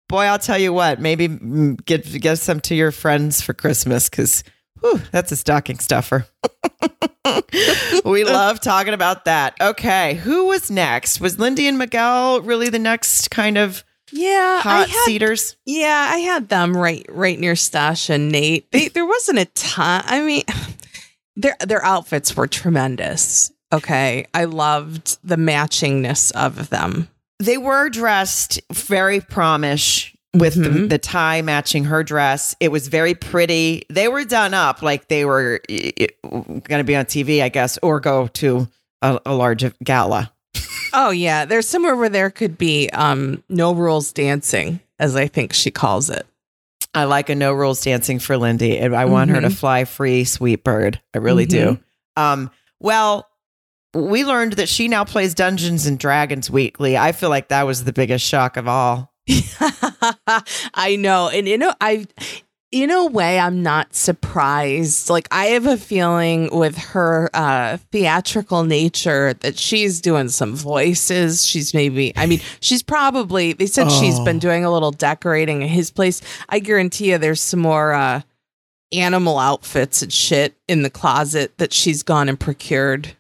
[0.08, 1.28] boy, I'll tell you what, maybe
[1.86, 4.44] get, get some to your friends for Christmas because
[5.12, 6.28] that's a stocking stuffer.
[8.06, 9.56] we love talking about that.
[9.60, 11.20] Okay, who was next?
[11.20, 15.58] Was Lindy and Miguel really the next kind of yeah hot I had, cedars?
[15.66, 18.72] Yeah, I had them right right near Stash and Nate.
[18.72, 20.04] They, there wasn't a ton.
[20.06, 20.44] I mean,
[21.36, 23.52] their their outfits were tremendous.
[23.74, 27.10] Okay, I loved the matchingness of them.
[27.40, 30.90] They were dressed very promish with the, Mhm.
[30.90, 32.56] the tie matching her dress.
[32.60, 33.84] It was very pretty.
[33.90, 38.00] They were done up like they were going to be on TV, I guess, or
[38.00, 38.68] go to
[39.02, 40.32] a, a large gala.
[40.94, 45.54] Oh yeah, there's somewhere where there could be um no rules dancing, as I think
[45.54, 46.26] she calls it.
[46.94, 49.56] I like a no rules dancing for Lindy, and I want her to Mhm.
[49.58, 51.00] fly free, sweet bird.
[51.14, 51.78] I really do.
[52.16, 53.27] Um, well,
[53.98, 56.98] we learned that she now plays Dungeons and Dragons weekly.
[56.98, 59.12] I feel like that was the biggest shock of all.
[60.74, 61.30] I know.
[61.30, 62.08] And in a I
[62.72, 65.10] in a way I'm not surprised.
[65.10, 71.46] Like I have a feeling with her uh theatrical nature that she's doing some voices.
[71.46, 75.68] She's maybe I mean, she's probably they said she's been doing a little decorating in
[75.68, 76.22] his place.
[76.50, 78.22] I guarantee you there's some more uh
[78.94, 83.17] animal outfits and shit in the closet that she's gone and procured.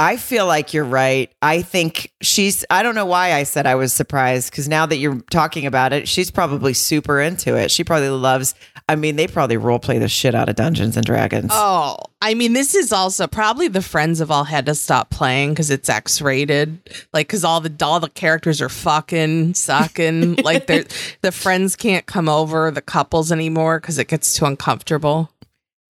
[0.00, 1.30] I feel like you're right.
[1.42, 4.96] I think she's, I don't know why I said I was surprised because now that
[4.96, 7.70] you're talking about it, she's probably super into it.
[7.70, 8.54] She probably loves,
[8.88, 11.50] I mean, they probably role play the shit out of Dungeons and Dragons.
[11.52, 15.50] Oh, I mean, this is also probably the friends have all had to stop playing
[15.50, 16.78] because it's X rated.
[17.12, 20.36] Like, because all the all the characters are fucking sucking.
[20.44, 25.30] like, the friends can't come over the couples anymore because it gets too uncomfortable.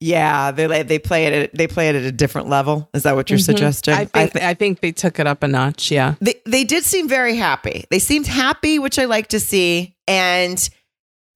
[0.03, 2.89] Yeah, they they play it at, they play it at a different level.
[2.95, 3.45] Is that what you're Mhm.
[3.45, 3.95] suggesting?
[3.95, 5.91] I think I think they took it up a notch.
[5.91, 6.15] Yeah.
[6.21, 7.85] they they did seem very happy.
[7.91, 9.95] They seemed happy, which I like to see.
[10.09, 10.69] And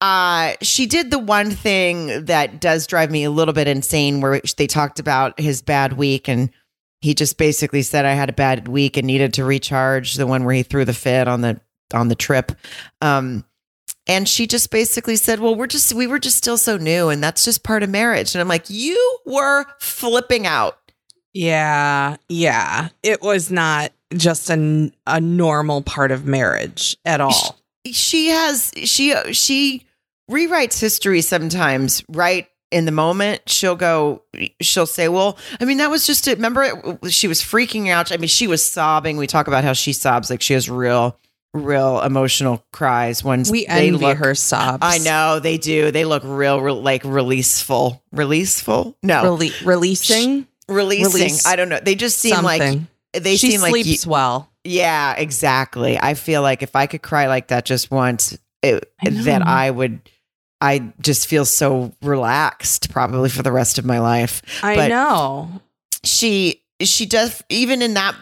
[0.01, 4.41] uh she did the one thing that does drive me a little bit insane where
[4.57, 6.49] they talked about his bad week and
[7.01, 10.43] he just basically said I had a bad week and needed to recharge, the one
[10.43, 11.61] where he threw the fit on the
[11.93, 12.51] on the trip.
[13.01, 13.45] Um
[14.07, 17.23] and she just basically said, "Well, we're just we were just still so new and
[17.23, 20.77] that's just part of marriage." And I'm like, "You were flipping out."
[21.33, 22.15] Yeah.
[22.29, 22.89] Yeah.
[23.03, 27.57] It was not just a, a normal part of marriage at all.
[27.91, 29.85] she has she she
[30.31, 34.23] rewrites history sometimes right in the moment she'll go
[34.61, 38.11] she'll say well i mean that was just it remember it, she was freaking out
[38.11, 41.17] i mean she was sobbing we talk about how she sobs like she has real
[41.55, 44.79] real emotional cries when We they envy look her sobs.
[44.81, 51.11] i know they do they look real, real like releaseful releaseful no Rele- releasing releasing
[51.13, 52.79] release i don't know they just seem like
[53.13, 54.51] they she seem like sleeps well.
[54.65, 55.97] yeah, exactly.
[55.97, 59.71] I feel like if I could cry like that just once, it, I that I
[59.71, 60.01] would,
[60.59, 64.41] I just feel so relaxed probably for the rest of my life.
[64.61, 65.61] I But- know.
[66.03, 68.15] She, she does, even in that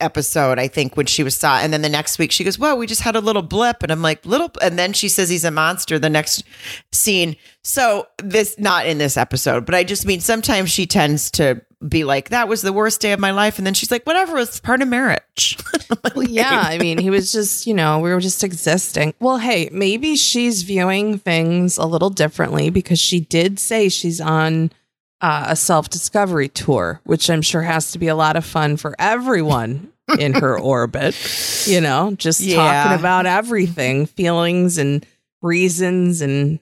[0.00, 2.76] episode, I think when she was saw, and then the next week she goes, well,
[2.76, 3.82] we just had a little blip.
[3.82, 6.44] And I'm like, little, and then she says he's a monster the next
[6.92, 7.36] scene.
[7.62, 12.04] So this, not in this episode, but I just mean sometimes she tends to be
[12.04, 13.58] like, that was the worst day of my life.
[13.58, 15.58] And then she's like, whatever, it's part of marriage.
[16.14, 19.12] Well, yeah, I mean, he was just, you know, we were just existing.
[19.20, 24.72] Well, hey, maybe she's viewing things a little differently because she did say she's on
[25.20, 28.76] uh, a self discovery tour, which I'm sure has to be a lot of fun
[28.76, 31.16] for everyone in her orbit.
[31.66, 32.56] You know, just Yeah.
[32.56, 35.04] talking about everything, feelings and
[35.42, 36.58] reasons and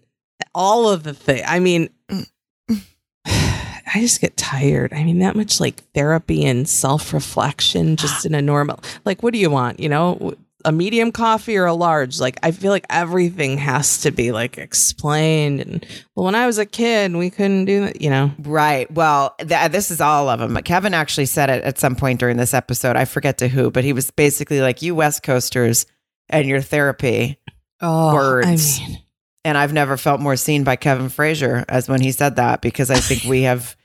[0.54, 1.42] all of the thing.
[1.46, 1.88] I mean,
[3.26, 4.92] I just get tired.
[4.92, 9.32] I mean, that much like therapy and self reflection just in a normal, like, what
[9.32, 9.78] do you want?
[9.80, 10.34] You know,
[10.64, 12.18] a medium coffee or a large?
[12.20, 15.61] Like, I feel like everything has to be like explained.
[15.61, 18.33] And well, when I was a kid, we couldn't do that, you know?
[18.40, 18.90] Right.
[18.90, 20.57] Well, th- uh, this is all of them.
[20.62, 22.96] Kevin actually said it at some point during this episode.
[22.96, 25.87] I forget to who, but he was basically like, "You West Coasters
[26.29, 27.38] and your therapy."
[27.81, 28.81] Oh, Words.
[28.83, 28.98] I mean,
[29.44, 32.90] And I've never felt more seen by Kevin Frazier as when he said that because
[32.90, 33.77] I think we have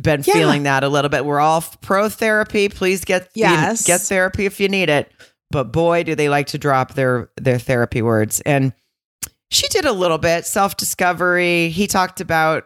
[0.00, 0.32] been Yeah.
[0.34, 1.24] feeling that a little bit.
[1.26, 2.68] We're all pro therapy.
[2.70, 3.84] Please get Yes.
[3.86, 5.12] get therapy if you need it.
[5.54, 8.40] But boy, do they like to drop their their therapy words.
[8.40, 8.72] And
[9.52, 11.68] she did a little bit self discovery.
[11.68, 12.64] He talked about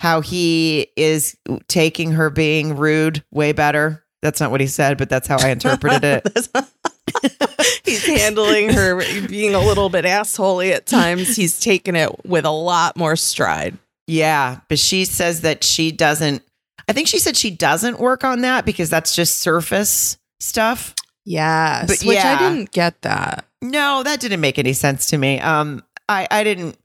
[0.00, 1.36] how he is
[1.68, 4.04] taking her being rude way better.
[4.22, 6.48] That's not what he said, but that's how I interpreted it.
[7.84, 8.96] He's handling her
[9.28, 11.36] being a little bit assholey at times.
[11.36, 13.78] He's taken it with a lot more stride.
[14.08, 16.42] Yeah, but she says that she doesn't.
[16.88, 20.92] I think she said she doesn't work on that because that's just surface stuff.
[21.26, 22.38] Yes, But which yeah.
[22.38, 23.44] I didn't get that.
[23.60, 25.40] No, that didn't make any sense to me.
[25.40, 26.78] Um, I I didn't.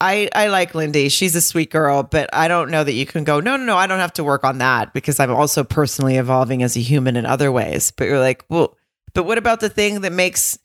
[0.00, 1.10] I I like Lindy.
[1.10, 3.40] She's a sweet girl, but I don't know that you can go.
[3.40, 3.76] No, no, no.
[3.76, 7.14] I don't have to work on that because I'm also personally evolving as a human
[7.14, 7.90] in other ways.
[7.90, 8.74] But you're like, well,
[9.12, 10.58] but what about the thing that makes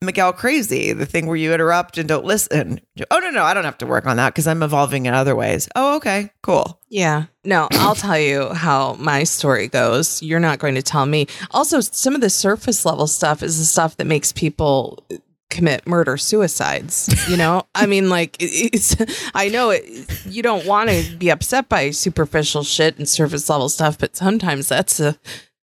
[0.00, 0.92] Miguel crazy?
[0.92, 2.80] The thing where you interrupt and don't listen.
[3.10, 5.34] Oh no, no, I don't have to work on that because I'm evolving in other
[5.34, 5.68] ways.
[5.74, 6.80] Oh, okay, cool.
[6.88, 7.24] Yeah.
[7.44, 10.22] No, I'll tell you how my story goes.
[10.22, 11.26] You're not going to tell me.
[11.50, 15.04] Also, some of the surface level stuff is the stuff that makes people
[15.50, 17.08] commit murder suicides.
[17.28, 18.96] You know, I mean, like, it's,
[19.34, 19.84] I know it,
[20.26, 24.68] you don't want to be upset by superficial shit and surface level stuff, but sometimes
[24.68, 25.18] that's a,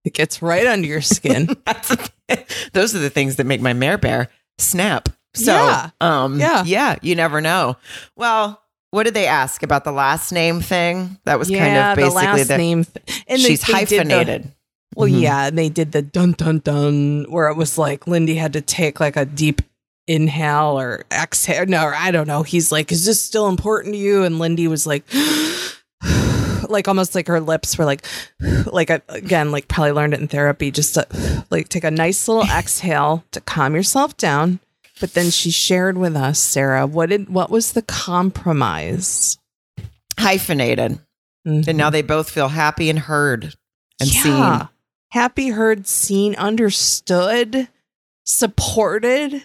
[0.04, 1.48] it gets right under your skin.
[2.72, 5.08] Those are the things that make my mare bear snap.
[5.34, 5.90] So, Yeah.
[6.00, 6.62] um, Yeah.
[6.64, 7.76] yeah, you never know.
[8.16, 11.18] Well, what did they ask about the last name thing?
[11.24, 12.84] That was kind of basically the last the, name.
[12.84, 14.52] th- and they- she's they did the- hyphenated.
[14.94, 15.20] Well, Mhm.
[15.22, 18.60] yeah, and they did the dun dun dun where it was like Lindy had to
[18.60, 19.60] take like a deep
[20.06, 21.66] inhale or exhale.
[21.66, 22.44] No, or I don't know.
[22.44, 25.02] He's like, "Is this still important to you?" And Lindy was like,
[26.68, 28.04] like almost like her lips were like,
[28.66, 30.70] like a, again, like probably learned it in therapy.
[30.70, 34.60] Just to like take a nice little exhale to calm yourself down.
[35.00, 39.38] But then she shared with us, Sarah, what did what was the compromise?
[40.18, 40.98] hyphenated.
[41.44, 41.92] And now mm-hmm.
[41.92, 43.54] they both feel happy and heard
[44.00, 44.68] and seen.
[45.10, 47.68] Happy, heard, seen, understood,
[48.24, 49.42] supported.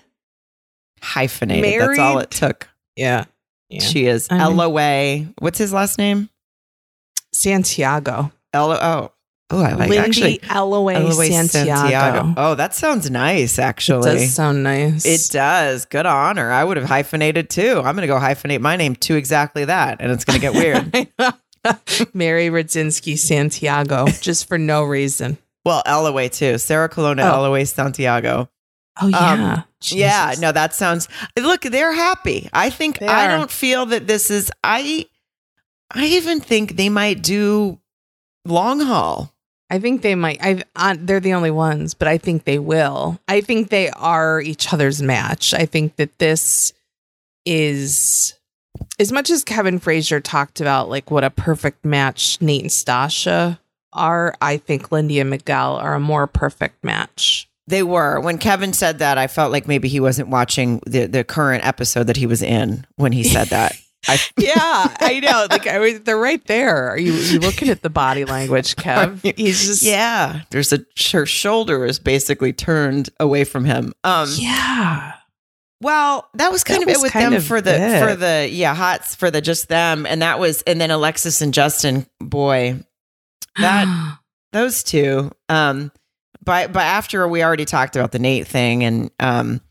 [1.01, 1.81] Hyphenated.
[1.81, 2.67] That's all it took.
[2.95, 3.25] Yeah.
[3.69, 3.81] yeah.
[3.81, 5.33] She is I mean- LOA.
[5.39, 6.29] What's his last name?
[7.39, 8.31] Santiago.
[8.53, 8.77] L O.
[8.81, 9.11] Oh,
[9.51, 10.39] oh, I like Lindy actually.
[10.53, 12.33] LOA, LOA Santiago.
[12.37, 14.11] Oh, that sounds nice, It actually.
[14.17, 15.05] does sound nice.
[15.05, 15.85] It does.
[15.85, 16.51] Good honor.
[16.51, 17.77] I would have hyphenated too.
[17.77, 20.53] I'm going to go hyphenate my name to exactly that, and it's going to get
[20.53, 21.09] weird.
[22.13, 25.37] Mary Radzinski Santiago, just for no reason.
[25.65, 26.57] well, LOA too.
[26.57, 27.41] Sarah Colonna, Oh.
[27.41, 28.49] LOA Santiago.
[29.01, 29.53] Oh, yeah.
[29.55, 31.07] Um, Yeah, no, that sounds.
[31.37, 32.49] Look, they're happy.
[32.53, 34.51] I think They I don't feel that this is.
[34.63, 35.05] I,
[35.91, 37.79] I even think they might do
[38.45, 39.33] long haul.
[39.69, 40.39] I think they might.
[40.41, 43.19] I uh, they're the only ones, but I think they will.
[43.27, 45.53] I think they are each other's match.
[45.53, 46.73] I think that this
[47.45, 48.33] is
[48.97, 53.59] as much as Kevin Frazier talked about like what a perfect match Nate and Stacia
[53.93, 54.35] are.
[54.41, 57.47] I think Lindy and Miguel are a more perfect match.
[57.67, 58.19] They were.
[58.19, 62.07] When Kevin said that, I felt like maybe he wasn't watching the the current episode
[62.07, 63.75] that he was in when he said that.
[64.07, 65.47] I Yeah, I know.
[65.49, 66.89] Like I was, they're right there.
[66.89, 69.35] Are you you looking at the body language, Kev?
[69.37, 70.79] He's just yeah, there's a
[71.11, 73.93] her shoulder is basically turned away from him.
[74.03, 75.13] Um, yeah.
[75.81, 78.03] Well, that was kind That of was it with them of for the it.
[78.05, 81.53] for the yeah hots for the just them, and that was and then Alexis and
[81.53, 82.05] Justin.
[82.19, 82.83] Boy,
[83.57, 84.17] that
[84.51, 85.31] those two.
[85.47, 85.91] Um,
[86.43, 89.61] but but after we already talked about the Nate thing, and um,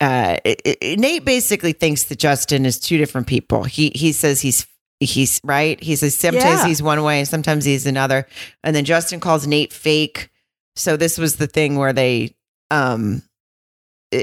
[0.00, 3.64] uh, it, it- Nate basically thinks that Justin is two different people.
[3.64, 4.66] He he says he's
[5.00, 5.82] he's right.
[5.82, 6.66] He says sometimes Yeah.
[6.66, 8.26] he's one way, and sometimes he's another,
[8.64, 10.30] and then Justin calls Nate fake.
[10.76, 12.34] So this was the thing where they
[12.70, 13.22] um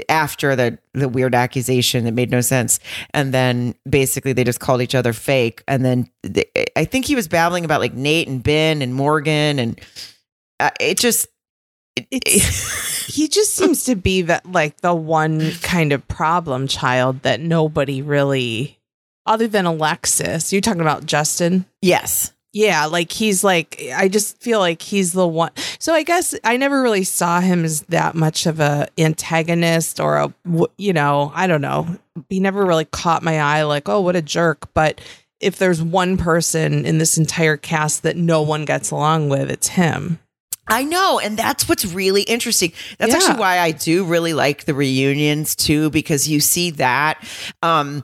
[0.09, 2.77] after the the weird accusation that made no sense
[3.13, 6.43] and then basically they just called each other fake and then they,
[6.75, 9.79] i think he was babbling about like nate and binh and morgan and
[10.59, 11.27] uh, it just
[12.11, 18.01] he just seems to be that like the one kind of problem child that nobody
[18.01, 18.77] really
[19.25, 20.53] other than Alexis.
[20.53, 21.65] You're talking about Justin?
[21.81, 25.51] yes Yeah, like he's like I just feel like he's the one.
[25.79, 30.17] So I guess I never really saw him as that much of a antagonist or
[30.17, 30.33] a
[30.77, 31.97] you know, I don't know.
[32.29, 35.01] He never really caught my eye like, "Oh, what a jerk." But
[35.39, 39.67] if there's one person in this entire cast that no one gets along with, it's
[39.67, 40.19] him.
[40.69, 42.73] I know, and that's what's really interesting.
[42.97, 43.17] That's Yeah.
[43.17, 47.23] actually why I do really like the reunions too, because you see that.
[47.61, 48.03] Um,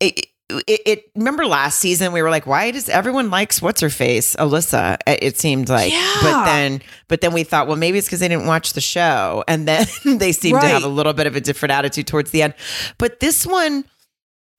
[0.00, 3.88] it, it, it remember last season we were like, why does everyone likes what's her
[3.88, 4.98] face, Alyssa?
[5.06, 6.16] It seemed like, Yeah.
[6.22, 9.42] but then, but then we thought, well, maybe it's because they didn't watch the show,
[9.48, 12.42] and then they seem to have a little bit of a different attitude towards the
[12.42, 12.54] end.
[12.98, 13.84] But this one,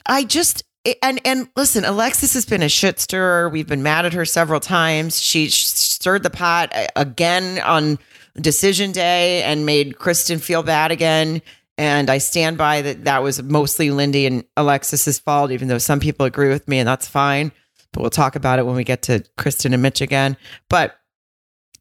[0.08, 0.64] I just
[1.02, 3.50] and and listen, Alexis has been a shit stirrer.
[3.50, 5.22] We've been mad at her several times.
[5.22, 7.98] She stirred the pot uh, again on
[8.36, 11.42] decision day and made Kristen feel bad again.
[11.78, 13.06] And I stand by that.
[13.06, 16.88] That was mostly Lindy and Alexis's fault, even though some people agree with me, and
[16.88, 17.52] that's fine.
[17.92, 20.38] But we'll talk about it when we get to Kristen and Mitch again.
[20.70, 20.96] But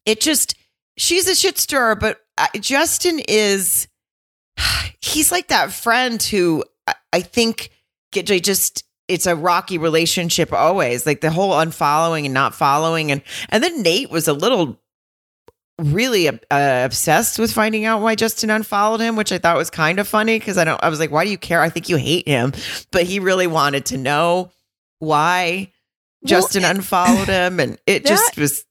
[0.05, 0.55] it just
[0.97, 1.95] she's a shit stirrer.
[1.95, 3.87] But uh, Justin is
[5.01, 7.69] he's like that friend who I, I think
[8.11, 11.05] get, just it's a rocky relationship always.
[11.05, 14.79] Like the whole unfollowing and not following, and and then Nate was a little
[15.77, 19.99] really uh, obsessed with finding out why Justin unfollowed him, which I thought was kind
[19.99, 20.81] of funny because I don't.
[20.83, 21.61] I was like, why do you care?
[21.61, 22.53] I think you hate him,
[22.91, 24.51] but he really wanted to know
[24.99, 25.71] why.
[26.25, 28.64] Justin unfollowed him, and it just was.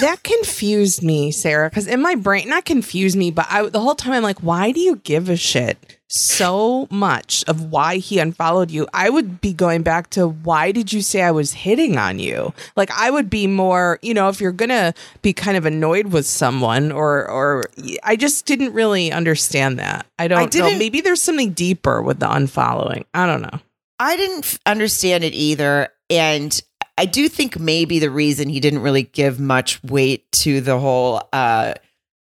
[0.00, 3.94] That confused me, Sarah, because in my brain, not confused me, but I the whole
[3.94, 8.70] time I'm like, why do you give a shit so much of why he unfollowed
[8.70, 8.88] you?
[8.94, 12.52] I would be going back to why did you say I was hitting on you?
[12.74, 16.26] Like I would be more, you know, if you're gonna be kind of annoyed with
[16.26, 17.64] someone, or or
[18.02, 20.06] I just didn't really understand that.
[20.18, 20.46] I don't know.
[20.48, 23.04] didn't- Maybe there's something deeper with the unfollowing.
[23.14, 23.60] I don't know.
[23.98, 25.90] I didn't f- understand it either.
[26.08, 26.58] And
[27.00, 31.22] I do think maybe the reason he didn't really give much weight to the whole,
[31.32, 31.72] uh,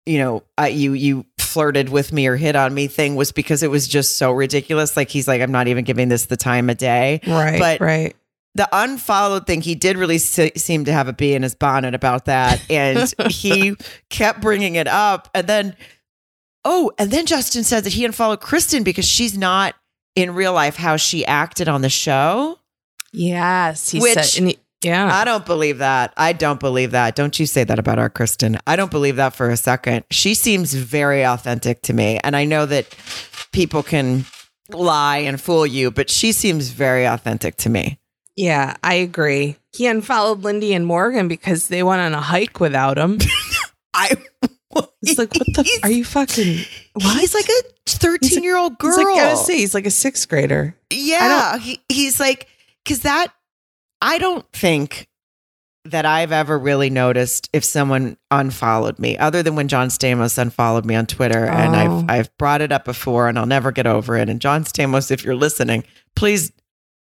[0.04, 3.62] you know, uh, you you flirted with me or hit on me thing was because
[3.62, 4.96] it was just so ridiculous.
[4.96, 7.20] Like he's like, I'm not even giving this the time of day.
[7.24, 7.60] Right.
[7.60, 8.16] But- right.
[8.56, 11.94] The unfollowed thing, he did really se- seem to have a bee in his bonnet
[11.94, 13.76] about that, and he
[14.10, 15.28] kept bringing it up.
[15.34, 15.76] And then,
[16.64, 19.74] oh, and then Justin said that he unfollowed Kristen because she's not
[20.16, 22.58] in real life how she acted on the show.
[23.12, 23.90] Yes.
[23.90, 25.08] He Which- said, he- yeah.
[25.12, 26.12] I don't believe that.
[26.16, 27.14] I don't believe that.
[27.16, 28.58] Don't you say that about our Kristen.
[28.66, 30.04] I don't believe that for a second.
[30.10, 32.20] She seems very authentic to me.
[32.22, 32.94] And I know that
[33.52, 34.24] people can
[34.70, 37.98] lie and fool you, but she seems very authentic to me.
[38.36, 39.56] Yeah, I agree.
[39.72, 43.18] He unfollowed Lindy and Morgan because they went on a hike without him.
[43.94, 44.16] I
[45.02, 45.62] It's like, what the?
[45.62, 46.58] He's- F- are you fucking?
[46.94, 47.20] What?
[47.20, 48.96] He's like a 13 year old girl.
[48.96, 50.74] He's like, I say he's like a sixth grader.
[50.90, 52.48] Yeah, he, he's like
[52.82, 53.28] because that
[54.04, 55.08] I don't think
[55.86, 60.84] that I've ever really noticed if someone unfollowed me, other than when John Stamos unfollowed
[60.86, 61.78] me on Twitter, and Oh.
[61.78, 64.28] I've I've brought it up before, and I'll never get over it.
[64.28, 65.84] And John Stamos, if you're listening,
[66.16, 66.52] please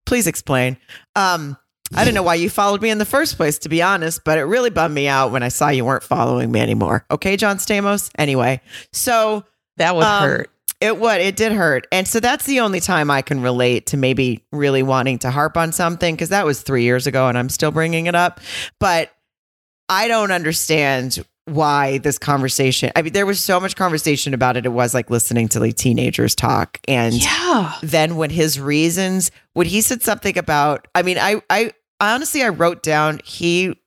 [0.04, 0.76] please explain.
[1.16, 1.56] Um,
[1.94, 4.38] I don't know why you followed me in the first place, to be honest, but
[4.38, 7.04] it really bummed me out when I saw you weren't following me anymore.
[7.10, 8.10] Okay, John Stamos.
[8.18, 8.60] Anyway,
[8.92, 9.44] so
[9.78, 10.50] That would Um, hurt.
[10.80, 11.20] It would.
[11.20, 11.86] It did hurt.
[11.90, 15.56] And so that's the only time I can relate to maybe really wanting to harp
[15.56, 18.40] on something because that was three years ago and I'm still bringing it up.
[18.78, 19.10] But
[19.88, 22.90] I don't understand why this conversation.
[22.96, 24.66] I mean, there was so much conversation about it.
[24.66, 26.78] It was like listening to like teenagers talk.
[26.88, 27.72] And Yeah.
[27.82, 32.48] then when his reasons, when he said something about, I mean, I, I honestly, I
[32.48, 33.80] wrote down he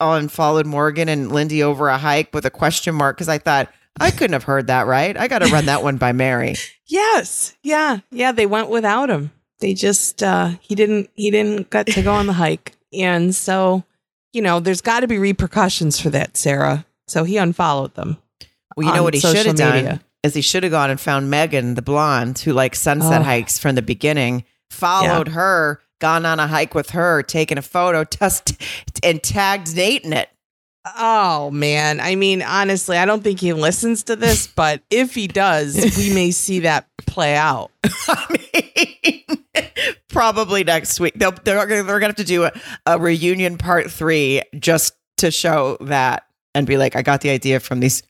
[0.00, 4.10] unfollowed Morgan and Lindy over a hike with a question mark because I thought I
[4.10, 5.16] couldn't have heard that right.
[5.16, 6.54] I got to run that one by Mary.
[6.86, 7.56] Yes.
[7.62, 8.00] Yeah.
[8.10, 8.32] Yeah.
[8.32, 9.30] They went without him.
[9.60, 12.76] They just uh he didn't he didn't get to go on the hike.
[12.92, 13.84] And so,
[14.34, 16.84] you know, there's got to be repercussions for that, Sarah.
[17.08, 18.18] So he unfollowed them.
[18.76, 21.30] Well, you know what he should have done is he should have gone and found
[21.30, 23.24] Megan, the blonde, who likes sunset Oh.
[23.24, 28.04] hikes from the beginning, followed her, gone on a hike with her, taken a photo,
[28.04, 28.52] test,
[29.02, 30.28] and tagged Nate in it.
[30.96, 32.00] Oh man.
[32.00, 36.14] I mean, honestly, I don't think he listens to this, but if he does, we
[36.14, 37.70] may see that play out.
[38.08, 39.64] I mean,
[40.08, 41.14] probably next week.
[41.16, 42.52] They'll, they're gonna, they're gonna have to do a,
[42.86, 47.60] a reunion part three just to show that and be like, I got the idea
[47.60, 48.02] from these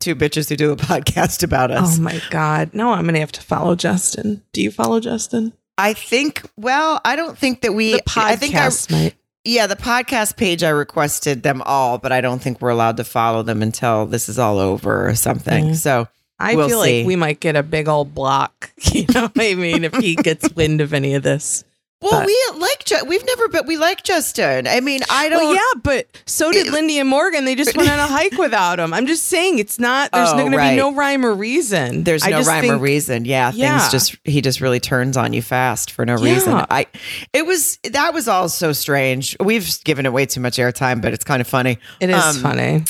[0.00, 1.98] two bitches who do a podcast about us.
[1.98, 2.74] Oh my god.
[2.74, 4.42] No, I'm going to have to follow Justin.
[4.52, 5.52] Do you follow Justin?
[5.78, 6.42] I think.
[6.56, 7.92] Well, I don't think that we.
[7.92, 9.14] The podcast I think I, might.
[9.44, 10.62] Yeah, the podcast page.
[10.62, 14.28] I requested them all, but I don't think we're allowed to follow them until this
[14.28, 15.66] is all over or something.
[15.70, 15.76] Mm.
[15.76, 17.00] So I We'll feel see.
[17.00, 18.70] like we might get a big old block.
[18.92, 19.82] You know what I mean?
[19.84, 21.64] If he gets wind of any of this.
[22.04, 24.66] Well, But- we like we've never, but we like Justin.
[24.66, 25.42] I mean, I don't.
[25.42, 27.46] Well, yeah, but so did Lindy and Morgan.
[27.46, 28.92] They just went on a hike without him.
[28.92, 30.12] I'm just saying it's not.
[30.12, 32.04] There's Oh, going to be no rhyme or reason.
[32.04, 33.24] There's I no rhyme or reason.
[33.24, 33.78] Yeah, Yeah.
[33.78, 36.52] things just he just really turns on you fast for no reason.
[36.70, 36.86] I
[37.32, 39.34] it was that was all so strange.
[39.40, 41.78] We've given it way too much airtime, but it's kind of funny.
[42.00, 42.84] It is Um, funny.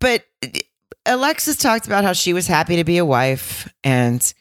[0.00, 0.24] But
[1.06, 4.34] Alexis talked about how she was happy to be a wife and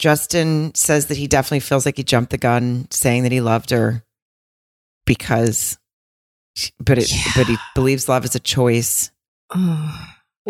[0.00, 3.68] Justin says that he definitely feels like he jumped the gun saying that he loved
[3.70, 4.02] her
[5.06, 5.78] because
[6.80, 7.22] but it Yeah.
[7.36, 9.10] but he believes love is a choice.
[9.54, 9.60] Well,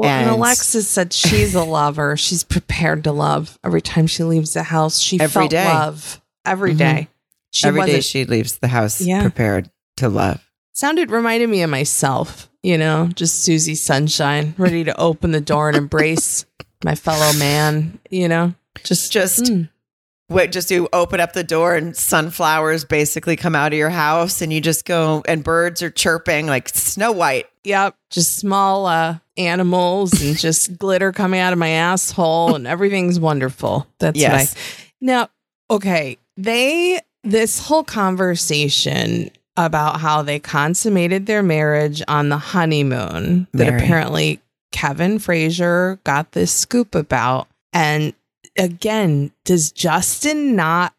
[0.09, 2.17] and, and- Alexis said she's a lover.
[2.17, 5.01] She's prepared to love every time she leaves the house.
[5.01, 5.65] She Every felt day.
[5.65, 6.79] love every Mhm.
[6.79, 7.09] day.
[7.53, 9.21] She Every day she leaves the house Yeah.
[9.23, 10.41] prepared to love.
[10.73, 12.49] sounded reminded me of myself.
[12.63, 16.47] You know, just Susie Sunshine, ready to open the door and embrace
[16.85, 17.99] my fellow man.
[18.11, 18.55] You know,
[18.85, 19.69] just Just mm.
[20.29, 24.41] what just you open up the door and sunflowers basically come out of your house
[24.43, 27.47] and you just go and birds are chirping like Snow White.
[27.65, 33.21] Yep, just small uh, animals and just glitter coming out of my asshole, and everything's
[33.21, 33.87] wonderful.
[33.99, 34.55] That's Yes.
[34.55, 34.95] what I.
[35.03, 35.29] Now,
[35.71, 43.69] okay, they this whole conversation about how they consummated their marriage on the honeymoon that
[43.69, 44.41] apparently
[44.73, 47.47] Kevin Frazier got this scoop about.
[47.73, 48.15] And
[48.61, 50.95] again, does Justin not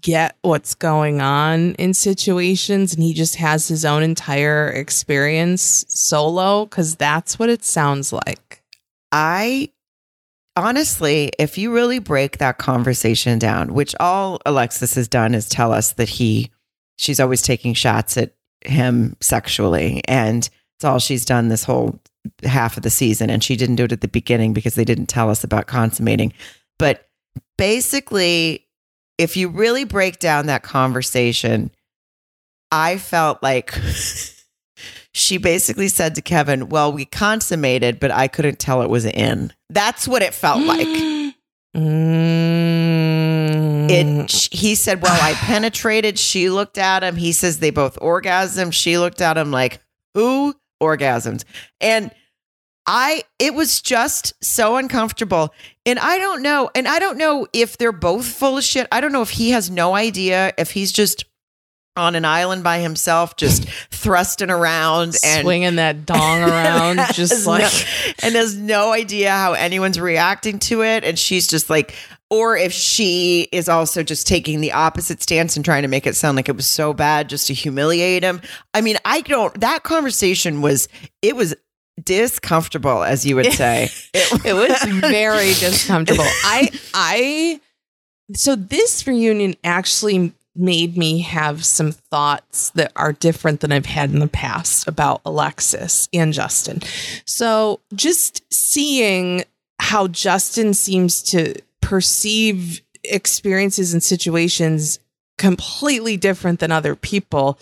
[0.00, 6.66] get what's going on in situations and he just has his own entire experience solo?
[6.66, 8.62] Because that's what it sounds like.
[9.12, 9.70] I
[10.56, 15.72] honestly, if you really break that conversation down, which all Alexis has done is tell
[15.72, 16.50] us that he,
[16.96, 18.32] she's always taking shots at
[18.62, 20.02] him sexually.
[20.08, 22.00] And it's all she's done this whole
[22.42, 23.30] half of the season.
[23.30, 26.32] And she didn't do it at the beginning because they didn't tell us about consummating.
[26.78, 27.08] But
[27.56, 28.66] basically,
[29.18, 31.70] if you really break down that conversation,
[32.70, 33.72] I felt like
[35.12, 39.52] she basically said to Kevin, Well, we consummated, but I couldn't tell it was in.
[39.70, 40.86] That's what it felt like.
[41.76, 42.86] Mm.
[43.90, 46.18] It he said, Well, I penetrated.
[46.18, 47.16] She looked at him.
[47.16, 48.72] He says they both orgasmed.
[48.72, 49.80] She looked at him like,
[50.14, 51.44] Who orgasmed?
[51.80, 52.10] And
[52.86, 55.52] I it was just so uncomfortable.
[55.84, 56.70] And I don't know.
[56.74, 58.86] And I don't know if they're both full of shit.
[58.92, 61.24] I don't know if he has no idea if he's just
[61.96, 67.52] on an island by himself, just thrusting around and swinging that dong around, just no-
[67.52, 67.72] like
[68.22, 71.04] and has no idea how anyone's reacting to it.
[71.04, 71.94] And she's just like,
[72.28, 76.16] or if she is also just taking the opposite stance and trying to make it
[76.16, 78.40] sound like it was so bad just to humiliate him.
[78.74, 80.88] I mean, I don't, that conversation was,
[81.22, 81.54] it was
[82.02, 83.90] discomfortable, as you would say.
[84.14, 86.24] It, it was very discomfortable.
[86.24, 87.60] I I
[88.34, 94.10] so this reunion actually made me have some thoughts that are different than I've had
[94.10, 96.80] in the past about Alexis and Justin.
[97.26, 99.44] So just seeing
[99.78, 104.98] how Justin seems to perceive experiences and situations
[105.38, 107.58] completely different than other people.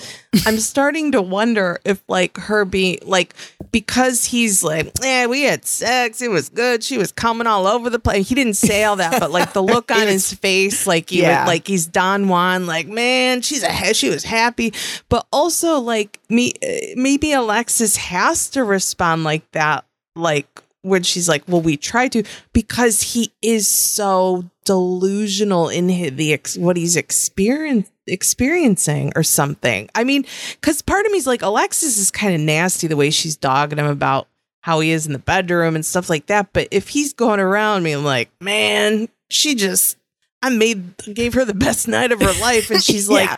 [0.47, 3.35] I'm starting to wonder if like her being like
[3.73, 6.85] because he's like, yeah, we had sex, it was good.
[6.85, 8.29] She was coming all over the place.
[8.29, 11.41] He didn't say all that, but like the look on his face, like he Yeah.
[11.43, 14.73] was, like he's Don Juan, like man, she's a she was happy,
[15.09, 20.47] but also like me, uh, maybe Alexis has to respond like that, like
[20.85, 22.23] when she's like, "Well, we tried to,"
[22.53, 29.89] because he is so delusional in his, the ex- what he's experience experiencing or something.
[29.95, 30.25] I mean,
[30.61, 33.87] because part of me's like, Alexis is kind of nasty the way she's dogging him
[33.87, 34.29] about
[34.61, 36.53] how he is in the bedroom and stuff like that.
[36.53, 39.97] But if he's going around me, I'm like, man, she just.
[40.43, 43.15] I made gave her the best night of her life, and she's Yeah.
[43.15, 43.31] like,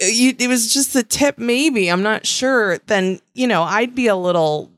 [0.00, 2.78] uh, you, "It was just a tip, maybe." I'm not sure.
[2.86, 4.70] Then you know, I'd be a little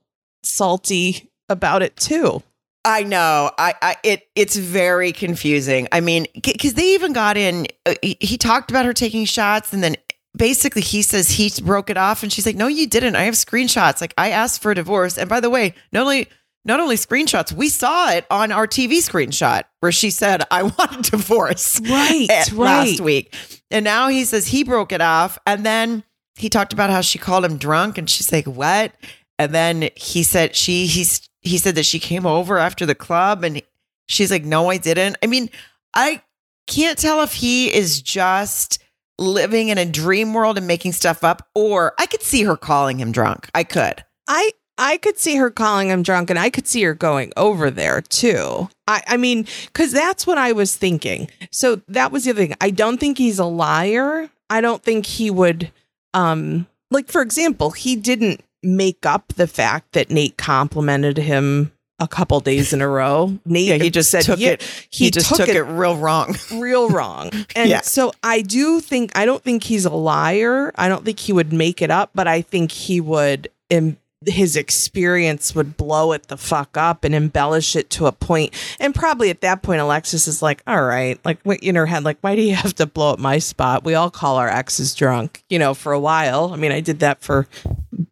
[0.43, 2.43] salty about it too.
[2.85, 3.51] I know.
[3.59, 5.89] I, I it it's very confusing.
[5.91, 7.67] I mean, because they even got in.
[7.85, 9.97] Uh, he, he talked about her taking shots, and then
[10.37, 13.17] basically he says he broke it off, and she's like, "No, you didn't.
[13.17, 14.01] I have screenshots.
[14.01, 16.29] Like I asked for a divorce, and by the way, not only
[16.65, 21.09] not only screenshots, we saw it on our TV screenshot where she said I want
[21.09, 23.35] a divorce Right, eh, last week,
[23.69, 26.05] and now he says he broke it off, and then
[26.37, 28.93] he talked about how she called him drunk, and she's like, "What?"
[29.41, 33.45] And then he said she he's he said that she came over after the club
[33.45, 33.63] and
[34.07, 35.17] she's like, No, I didn't.
[35.23, 35.51] I mean,
[35.95, 36.23] I
[36.67, 38.79] can't tell if he is just
[39.19, 42.99] living in a dream world and making stuff up, or I could see her calling
[42.99, 43.49] him drunk.
[43.55, 44.05] I could.
[44.29, 47.71] I I could see her calling him drunk, and I could see her going over
[47.71, 48.69] there too.
[48.87, 51.31] I I mean, because that's what I was thinking.
[51.51, 52.57] So that was the other thing.
[52.61, 54.29] I don't think he's a liar.
[54.51, 55.73] I don't think he would.
[56.15, 62.07] Um, like for example, he didn't make up the fact that Nate complimented him a
[62.07, 63.39] couple days in a row.
[63.47, 64.87] Nate Yeah, he just said took yeah, it.
[64.91, 66.37] He, just took, it, real wrong.
[66.55, 67.31] real wrong.
[67.55, 67.81] And Yeah.
[67.81, 70.73] so I do think I don't think he's a liar.
[70.75, 74.57] I don't think he would make it up, but I think he would em- his
[74.57, 78.53] experience would blow it the fuck up and embellish it to a point.
[78.81, 82.19] And probably at that point Alexis is like, "All right, like in her head like
[82.23, 83.85] why do you have to blow up my spot?
[83.85, 86.51] We all call our exes drunk, you know, for a while.
[86.53, 87.47] I mean, I did that for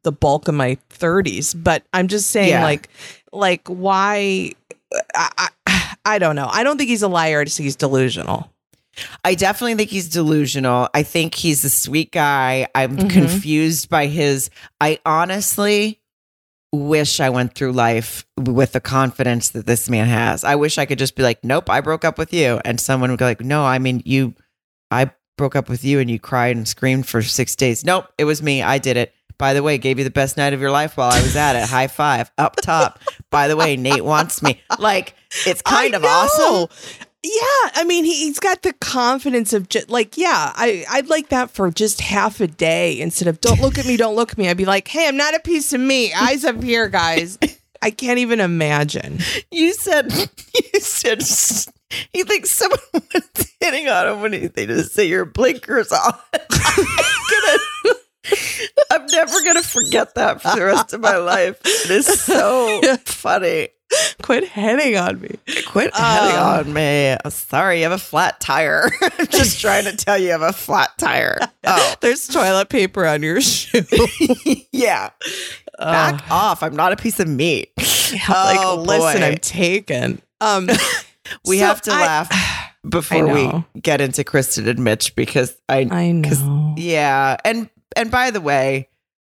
[0.05, 2.63] the bulk of my 30s, but I'm just saying Yeah.
[2.63, 2.89] like
[3.33, 4.53] like why
[5.15, 6.49] I, I I don't know.
[6.51, 7.41] I don't think he's a liar.
[7.41, 8.51] I just think he's delusional.
[9.25, 10.89] I definitely think he's delusional.
[10.95, 12.69] I think he's a sweet guy.
[12.77, 13.11] I'm Mhm.
[13.11, 14.51] confused by his.
[14.81, 15.99] I honestly
[16.73, 20.45] wish I went through life with the confidence that this man has.
[20.45, 22.61] I wish I could just be like, nope, I broke up with you.
[22.65, 24.35] And someone would go like, no, I mean, you,
[24.91, 27.85] I broke up with you and you cried and screamed for six days.
[27.85, 28.63] Nope, it was me.
[28.63, 29.13] I did it.
[29.39, 31.57] By the way, gave you the best night of your life while I was at
[31.57, 31.69] it.
[31.69, 33.01] High five up top.
[33.31, 34.63] By the way, Nate wants me.
[34.79, 35.15] Like,
[35.47, 36.09] it's kind I of know.
[36.09, 36.69] awesome.
[37.23, 41.31] Yeah, I mean, he, he's got the confidence of just like, yeah, I, I'd like
[41.31, 44.39] that for just half a day instead of don't look at me, don't look at
[44.39, 44.49] me.
[44.51, 46.13] I'd be like, hey, I'm not a piece of meat.
[46.15, 47.39] Eyes up here, guys.
[47.81, 49.21] I can't even imagine.
[49.51, 50.13] You said
[50.75, 51.23] you said
[52.13, 52.79] he thinks someone
[53.15, 56.15] was hitting on him when he, they just say your blinkers on.
[58.91, 61.61] I'm, never gonna forget that for the rest of my life.
[61.65, 63.69] It is so funny.
[64.23, 65.37] Quit hitting on me.
[65.67, 67.17] Quit hitting on me.
[67.23, 68.91] I'm sorry, you have a flat tire.
[69.19, 71.39] I'm just trying to tell you, you have a flat tire.
[71.65, 73.83] Oh, There's toilet paper on your shoe.
[74.73, 75.11] yeah.
[75.79, 76.63] Back off.
[76.63, 77.73] I'm not a piece of meat.
[77.79, 79.27] like, Oh, listen, boy.
[79.27, 80.21] I'm taken.
[80.41, 80.69] Um,
[81.47, 85.87] We so have to I- laugh before we get into Kristen and Mitch because I,
[85.91, 86.75] I know.
[86.77, 88.89] yeah, and and by the way,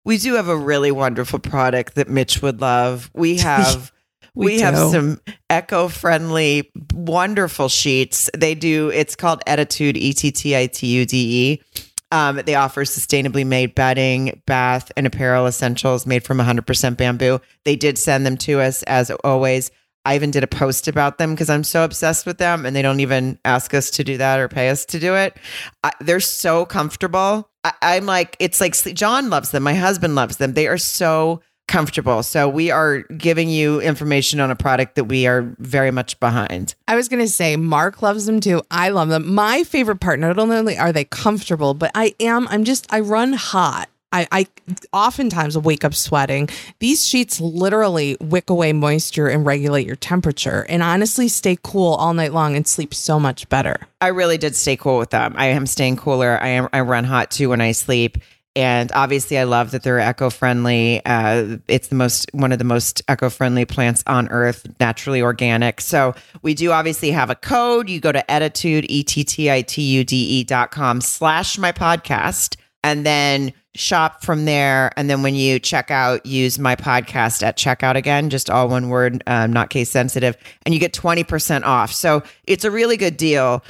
[0.05, 3.09] we do have a really wonderful product that Mitch would love.
[3.13, 3.91] We have.
[4.33, 8.29] We We, have some eco-friendly, wonderful sheets.
[8.35, 8.89] They do.
[8.89, 11.81] It's called Ettitude E T T I T U D E.
[12.13, 17.39] Um, they offer sustainably made bedding, bath, and apparel essentials made from 100% bamboo.
[17.65, 19.69] They did send them to us as always.
[20.05, 22.81] I even did a post about them because I'm so obsessed with them, and they
[22.81, 25.37] don't even ask us to do that or pay us to do it.
[25.83, 27.49] I, they're so comfortable.
[27.63, 29.63] I, I'm like, it's like John loves them.
[29.63, 30.53] My husband loves them.
[30.53, 32.21] They are so comfortable.
[32.21, 36.75] So we are giving you information on a product that we are very much behind.
[36.87, 38.61] I was going to say, Mark loves them too.
[38.69, 39.33] I love them.
[39.33, 43.33] My favorite part, not only are they comfortable, but I am, I'm just, I run
[43.33, 43.87] hot.
[44.11, 44.47] I, I
[44.91, 46.49] oftentimes wake up sweating.
[46.79, 52.13] These sheets literally wick away moisture and regulate your temperature and honestly stay cool all
[52.13, 53.77] night long and sleep so much better.
[54.01, 55.33] I really did stay cool with them.
[55.37, 56.37] I am staying cooler.
[56.41, 56.67] I am.
[56.73, 58.17] I run hot too when I sleep.
[58.53, 61.05] And obviously, I love that they're eco-friendly.
[61.05, 65.79] Uh, it's the most one of the most eco-friendly plants on earth, naturally organic.
[65.79, 67.89] So we do obviously have a code.
[67.89, 71.57] You go to ettitude, e t t i t u d e dot com slash
[71.57, 74.91] my podcast, and then shop from there.
[74.97, 78.89] And then when you check out, use my podcast at checkout again, just all one
[78.89, 81.91] word, um, not case sensitive, and you get twenty percent off.
[81.93, 83.63] So it's a really good deal.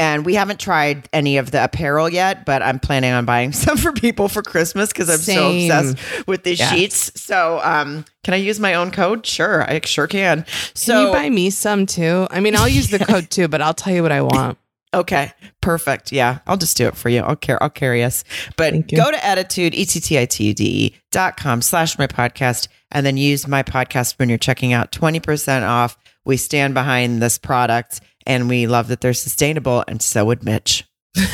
[0.00, 3.76] And we haven't tried any of the apparel yet, but I'm planning on buying some
[3.76, 5.68] for people for Christmas because I'm Same.
[5.68, 6.70] so obsessed with these Yes.
[6.72, 7.20] sheets.
[7.20, 9.26] So, um, can I use my own code?
[9.26, 10.42] Sure, I sure can.
[10.44, 12.28] Can So, you buy me some too?
[12.30, 14.56] I mean, I'll use the code too, but I'll tell you what I want.
[14.94, 16.12] Okay, perfect.
[16.12, 17.20] Yeah, I'll just do it for you.
[17.20, 17.62] I'll care.
[17.62, 18.24] I'll carry us.
[18.56, 18.98] But Thank you.
[18.98, 22.06] go to ettitude, E T T I T U D E dot com slash my
[22.06, 25.96] podcast and then use my podcast when you're checking out 20% off.
[26.24, 29.84] We stand behind this product and we love that they're sustainable.
[29.86, 30.84] And so would Mitch.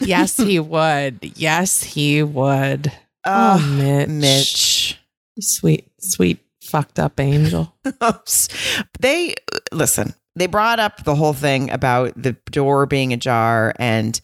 [0.00, 1.32] Yes, he would.
[1.36, 2.90] Yes, he would.
[3.24, 4.08] Oh, Mitch.
[4.08, 5.00] Mitch.
[5.38, 7.74] Sweet, sweet, fucked up angel.
[9.00, 9.34] they
[9.72, 14.20] listen they brought up the whole thing about the door being ajar and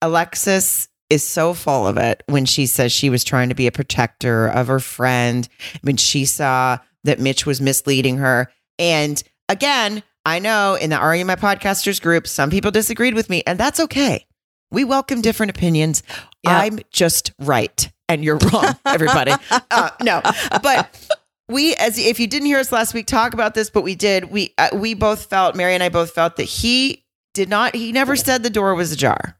[0.00, 3.72] alexis is so full of it when she says she was trying to be a
[3.72, 5.46] protector of her friend
[5.82, 8.50] when she saw that mitch was misleading her.
[8.78, 13.42] And again i know in the you my podcasters group some people disagreed with me
[13.46, 14.26] and that's okay.
[14.70, 16.02] We welcome different opinions.
[16.44, 16.58] Yeah.
[16.58, 19.32] i'm just right and you're wrong everybody.
[19.70, 20.22] Uh, no
[20.62, 23.94] but we as if you didn't hear us last week talk about this but we
[23.94, 27.74] did we uh, we both felt mary and i both felt that he did not
[27.74, 29.36] he never said the door was ajar.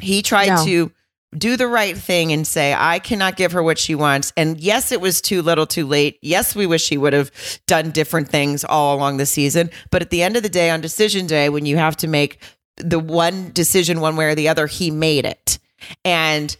[0.00, 0.64] He tried No.
[0.64, 0.92] to
[1.36, 4.32] do the right thing and say i cannot give her what she wants.
[4.36, 6.18] And yes it was too little too late.
[6.22, 7.30] Yes we wish he would have
[7.66, 9.70] done different things all along the season.
[9.90, 12.40] But at the end of the day on decision day when you have to make
[12.76, 15.58] the one decision one way or the other he made it.
[16.04, 16.56] And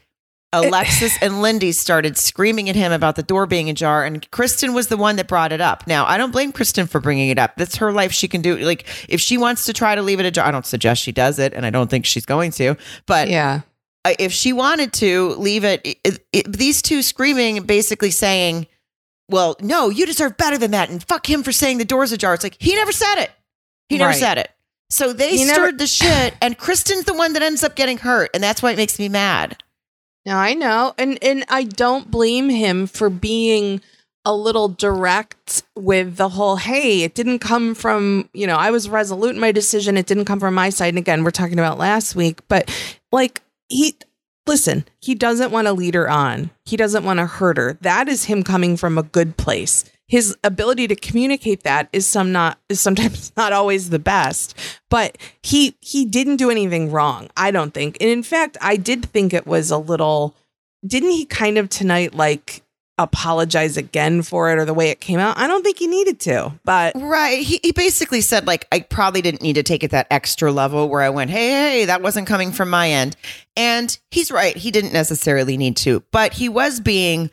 [0.53, 4.89] Alexis and Lindy started screaming at him about the door being ajar, and Kristen was
[4.89, 5.87] the one that brought it up.
[5.87, 7.55] Now, I don't blame Kristen for bringing it up.
[7.57, 8.11] That's her life.
[8.13, 10.45] She can do like if she wants to try to leave it ajar.
[10.47, 12.77] I don't suggest she does it, and I don't think she's going to.
[13.07, 13.61] But Yeah.
[14.19, 18.67] if she wanted to leave it, it, it, these two screaming, basically saying,
[19.29, 22.35] "Well, no, you deserve better than that," and fuck him for saying the door's ajar.
[22.35, 23.31] It's like he never said it.
[23.89, 24.19] He never Right.
[24.19, 24.51] said it.
[24.93, 27.99] So they He never- stirred the shit, and Kristen's the one that ends up getting
[27.99, 29.57] hurt, and that's why it makes me mad.
[30.27, 30.95] No, I know.
[30.99, 33.81] And and I don't blame him for being
[34.25, 38.89] a little direct with the whole hey, it didn't come from, you know, I was
[38.89, 39.97] resolute in my decision.
[39.97, 40.91] It didn't come from my side.
[40.91, 42.71] And again, we're talking about last week, but
[43.11, 43.97] like he
[44.47, 46.51] listen, he doesn't want to lead her on.
[46.64, 47.79] He doesn't want to hurt her.
[47.81, 49.85] That is him coming from a good place.
[50.11, 54.59] His ability to communicate that is some not is sometimes not always the best,
[54.89, 57.29] but he he didn't do anything wrong.
[57.37, 57.97] I don't think.
[58.01, 60.35] And in fact, I did think it was a little
[60.85, 62.63] didn't he kind of tonight like
[62.99, 65.39] apologize again for it or the way it came out.
[65.39, 67.43] I don't think he needed to, but Right.
[67.43, 70.89] He, he basically said, like, I probably didn't need to take it that extra level
[70.89, 73.17] where I went, hey, hey, that wasn't coming from my end.
[73.57, 74.57] And he's right.
[74.57, 77.31] He didn't necessarily need to, but he was being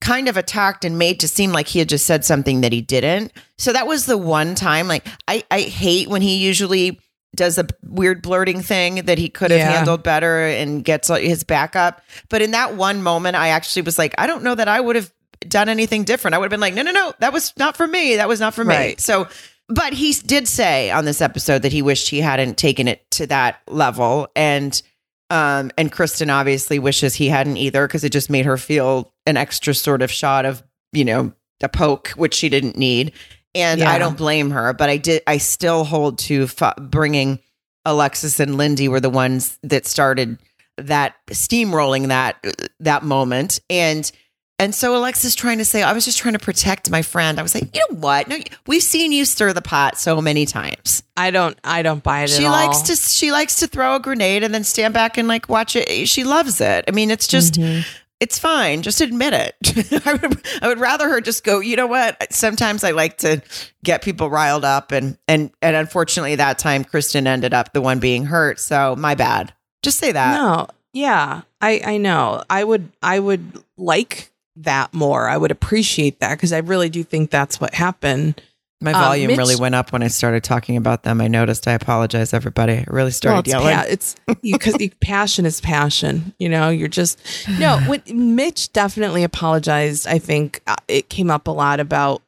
[0.00, 2.80] kind of attacked and made to seem like he had just said something that he
[2.82, 3.32] didn't.
[3.58, 7.00] So that was the one time, like, I, I hate when he usually
[7.34, 9.72] does a weird blurting thing that he could have Yeah.
[9.72, 12.00] handled better and gets his back up.
[12.28, 14.96] But in that one moment, I actually was like, I don't know that I would
[14.96, 16.34] have done anything different.
[16.34, 18.16] I would have been like, no, no, no, that was not for me.
[18.16, 18.94] That was not for me.
[18.98, 19.28] So,
[19.68, 23.26] but he did say on this episode that he wished he hadn't taken it to
[23.26, 24.28] that level.
[24.36, 24.80] And,
[25.28, 29.36] um, and Kristen obviously wishes he hadn't either because it just made her feel an
[29.36, 30.62] extra sort of shot of,
[30.92, 33.12] you know, a poke, which she didn't need.
[33.54, 37.38] And I don't blame her, but I did, I still hold to f- bringing
[37.86, 40.38] Alexis and Lindy were the ones that started
[40.78, 42.36] that steamrolling that
[42.80, 44.10] that moment and
[44.58, 47.38] and so Alexis trying to say I was just trying to protect my friend.
[47.38, 48.26] I was like, "You know what?
[48.28, 52.22] No, we've seen you stir the pot so many times." I don't I don't buy
[52.24, 52.84] it She likes all.
[52.84, 56.08] to she likes to throw a grenade and then stand back and like watch it.
[56.08, 56.84] She loves it.
[56.88, 57.84] I mean, it's just Mhm.
[58.20, 58.82] It's fine.
[58.82, 60.02] Just admit it.
[60.06, 62.32] I would I would rather her just go, you know what?
[62.32, 63.42] Sometimes I like to
[63.84, 67.98] get people riled up and and and unfortunately that time Kristen ended up the one
[67.98, 68.58] being hurt.
[68.58, 69.52] So my bad.
[69.82, 70.34] Just say that.
[70.34, 70.68] No.
[70.92, 71.42] Yeah.
[71.60, 72.42] I I know.
[72.48, 75.28] I would I would like that more.
[75.28, 78.40] I would appreciate that because I really do think that's what happened.
[78.80, 81.20] My Um, volume Mitch- really went up when I started talking about them.
[81.22, 81.66] I noticed.
[81.66, 82.74] I apologize, everybody.
[82.74, 83.74] I really Well, started it's yelling.
[83.74, 86.34] pa- it's because passion is passion.
[86.38, 87.18] You know, you're just
[87.58, 87.78] no.
[87.86, 88.02] When
[88.36, 90.06] Mitch definitely apologized.
[90.06, 92.22] I think uh, it came up a lot about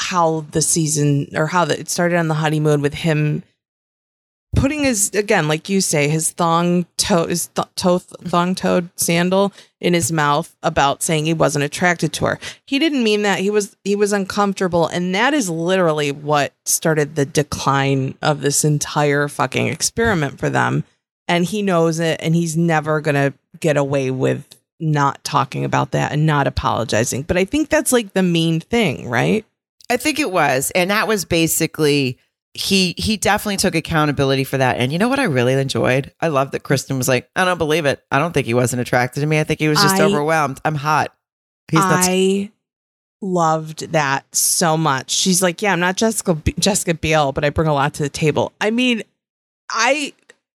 [0.00, 3.44] how the season or how the, it started on the honeymoon with him
[4.54, 9.52] putting his again, like you say, his thong toe, his th- toe, thong toed sandal
[9.80, 12.38] in his mouth about saying he wasn't attracted to her.
[12.66, 13.40] He didn't mean that.
[13.40, 18.64] He was he was uncomfortable, and that is literally what started the decline of this
[18.64, 20.84] entire fucking experiment for them.
[21.26, 24.46] And he knows it, and he's never gonna get away with
[24.80, 27.22] not talking about that and not apologizing.
[27.22, 29.44] But I think that's like the main thing, right?
[29.90, 32.18] I think it was, and that was basically
[32.54, 32.94] he.
[32.96, 34.78] He definitely took accountability for that.
[34.78, 35.18] And you know what?
[35.18, 36.12] I really enjoyed.
[36.20, 38.02] I love that Kristen was like, "I don't believe it.
[38.10, 39.40] I don't think he wasn't attracted to me.
[39.40, 40.60] I think he was just I- overwhelmed.
[40.64, 41.12] I'm hot."
[41.70, 42.04] He's not.
[42.08, 42.50] I
[43.20, 45.10] loved that so much.
[45.10, 48.02] She's like, "Yeah, I'm not Jessica B- Jessica Biel, but I bring a lot to
[48.02, 49.02] the table." I mean,
[49.70, 50.12] I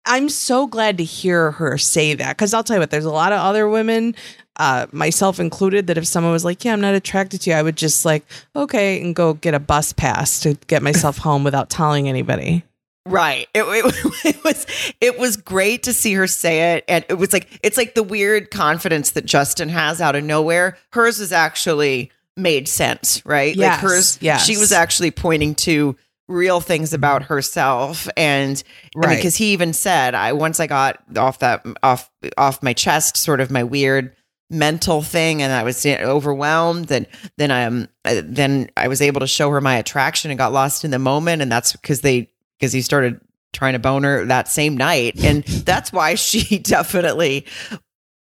[0.06, 3.10] I'm so glad to hear her say that because I'll tell you what, there's a
[3.10, 4.14] lot of other women,
[4.56, 7.62] uh, myself included, that if someone was like, "Yeah, I'm not attracted to you," I
[7.62, 8.24] would just like,
[8.54, 12.64] "Okay," and go get a bus pass to get myself home without telling anybody.
[13.06, 13.48] Right.
[13.52, 14.66] It, it, it was
[15.00, 18.02] it was great to see her say it, and it was like it's like the
[18.02, 20.78] weird confidence that Justin has out of nowhere.
[20.92, 23.54] Hers is actually made sense, right?
[23.54, 24.44] Yes, like hers, yes.
[24.44, 25.96] she was actually pointing to
[26.26, 28.62] real things about herself, and
[28.96, 29.16] Right.
[29.16, 33.40] because he even said, "I once I got off that off off my chest, sort
[33.40, 34.14] of my weird."
[34.50, 37.06] Mental thing and I was overwhelmed and
[37.38, 40.84] then um uh, then I was able to show her my attraction and got lost
[40.84, 43.20] in the moment and that's because they because he started
[43.52, 45.14] trying to bone her that same night.
[45.24, 47.46] And that's why she definitely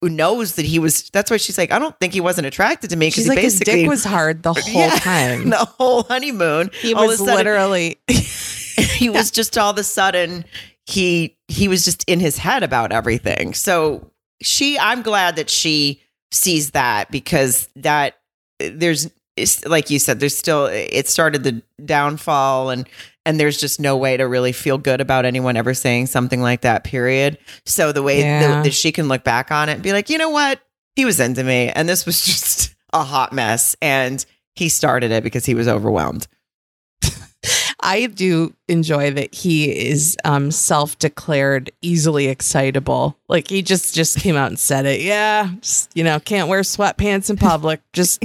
[0.03, 1.09] knows that he was.
[1.11, 3.55] That's why she's like, I don't think he wasn't attracted to me because like, his
[3.59, 4.97] basically dick was hard the whole Yeah.
[4.97, 5.51] time.
[5.51, 6.71] the whole honeymoon.
[6.81, 7.99] he was sudden- literally.
[8.09, 10.45] he was just all of a sudden
[10.87, 13.55] he he was just in his head about everything.
[13.55, 14.11] So
[14.43, 16.03] she, I'm glad that she
[16.33, 18.17] sees that because that
[18.59, 19.09] there's
[19.67, 22.87] like you said, there's still it started the downfall and
[23.27, 26.63] and there's just no way to really feel good about anyone ever saying something like
[26.63, 26.85] that.
[26.85, 27.39] Period.
[27.65, 28.41] So the way Yeah.
[28.41, 30.61] that, that she can look back on it and be like, you know what,
[30.97, 34.25] he was into me, and this was just a hot mess, and
[34.55, 36.27] he started it because he was overwhelmed.
[37.93, 43.17] I do enjoy that he is um self-declared easily excitable.
[43.29, 45.01] Like he just just came out and said it.
[45.01, 47.81] Yeah, just, you know, can't wear sweatpants in public.
[47.93, 48.23] Just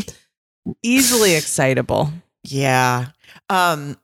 [0.84, 2.11] easily excitable.
[2.43, 3.07] Yeah.
[3.49, 3.97] Um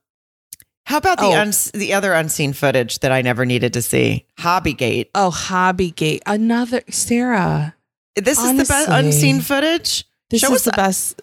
[0.86, 1.32] how about the Oh.
[1.42, 4.26] uns- the other unseen footage that I never needed to see?
[4.40, 5.10] Hobbygate.
[5.16, 6.22] Oh, Hobbygate.
[6.26, 7.76] Another Sarah.
[8.16, 10.06] This is the best unseen footage.
[10.30, 11.22] This Show is us the best.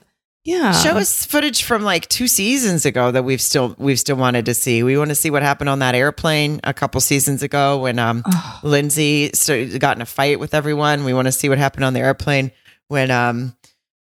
[0.48, 0.72] Yeah.
[0.72, 4.54] Show us footage from like two seasons ago that we've still we've still wanted to
[4.54, 4.82] see.
[4.82, 8.22] We want to see what happened on that airplane a couple seasons ago when um
[8.26, 9.30] Oh, Lindsay
[9.78, 11.04] got in a fight with everyone.
[11.04, 12.50] We want to see what happened on the airplane
[12.88, 13.54] when um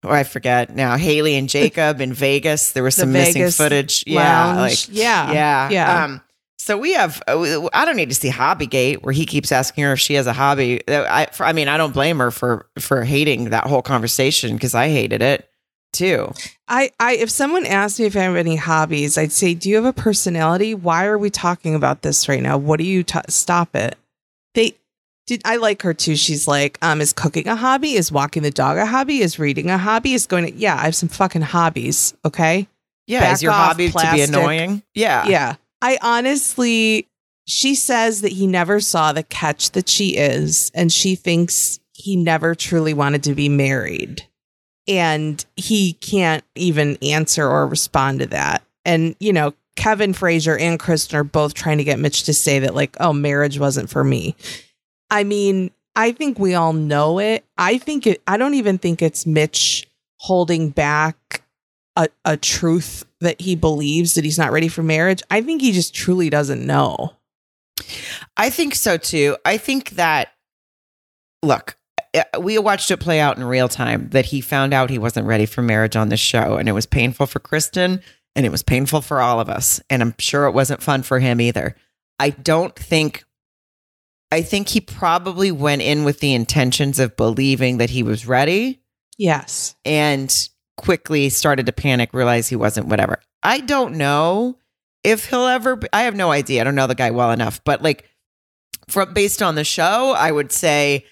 [0.03, 2.73] or I forget now Haley and Jacob in Vegas.
[2.73, 4.03] There was The some missing Vegas footage.
[4.05, 5.31] Yeah, like yeah.
[5.31, 6.03] yeah, Yeah.
[6.03, 6.21] Um,
[6.57, 7.21] so we have.
[7.27, 10.27] uh, I don't need to see Hobbygate where he keeps asking her if she has
[10.27, 10.85] a hobby.
[10.87, 14.73] Uh, I, I mean, I don't blame her for for hating that whole conversation because
[14.75, 15.49] I hated it.
[15.93, 16.33] Too.
[16.67, 19.75] I, I if someone asked me if I have any hobbies, I'd say, "Do you
[19.75, 20.73] have a personality?
[20.73, 22.57] Why are we talking about this right now?
[22.57, 23.97] What do you ta- stop it?"
[24.53, 24.75] They
[25.27, 25.41] did.
[25.45, 26.15] I like her too.
[26.15, 27.93] She's like, um, is cooking a hobby?
[27.93, 29.19] Is walking the dog a hobby?
[29.19, 30.13] Is reading a hobby?
[30.13, 32.13] Is going to yeah, I have some fucking hobbies.
[32.25, 32.67] Okay,
[33.07, 34.83] Yeah, Back is your off, hobby to be annoying?
[34.93, 35.25] Yeah.
[35.27, 35.55] yeah.
[35.81, 37.07] I honestly,
[37.45, 42.15] she says that he never saw the catch that she is, and she thinks he
[42.15, 44.25] never truly wanted to be married.
[44.87, 48.63] And he can't even answer or respond to that.
[48.83, 52.59] And, you know, Kevin Frazier and Kristen are both trying to get Mitch to say
[52.59, 54.35] that, like, oh, marriage wasn't for me.
[55.09, 57.45] I mean, I think we all know it.
[57.57, 61.43] I think it, I don't even think it's Mitch holding back
[61.95, 65.23] a, a truth that he believes that he's not ready for marriage.
[65.31, 67.13] I think he just truly doesn't know.
[68.35, 69.37] I think so too.
[69.45, 70.33] I think that,
[71.41, 71.77] look,
[72.13, 75.25] Uh, we watched it play out in real time that he found out he wasn't
[75.25, 76.57] ready for marriage on the show.
[76.57, 78.01] And it was painful for Kristen
[78.35, 79.81] and it was painful for all of us.
[79.89, 81.75] And I'm sure it wasn't fun for him either.
[82.19, 83.23] I don't think,
[84.31, 88.81] I think he probably went in with the intentions of believing that he was ready
[89.17, 89.75] Yes.
[89.85, 93.19] and quickly started to panic, realize he wasn't, whatever.
[93.43, 94.57] I don't know
[95.03, 96.61] if he'll ever, be, I have no idea.
[96.61, 98.09] I don't know the guy well enough, but like,
[98.87, 101.05] from based on the show, I would say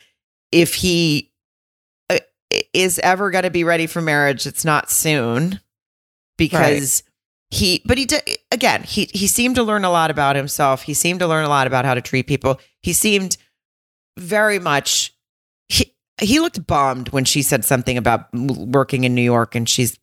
[0.51, 1.31] if he
[2.09, 2.19] uh,
[2.73, 5.59] is ever going to be ready for marriage, it's not soon
[6.37, 7.03] because
[7.49, 8.21] he, but he did,
[8.51, 10.83] again, he, he seemed to learn a lot about himself.
[10.83, 12.59] He seemed to learn a lot about how to treat people.
[12.81, 13.37] He seemed
[14.17, 15.13] very much,
[15.69, 19.97] he, he looked bummed when she said something about working in New York and she's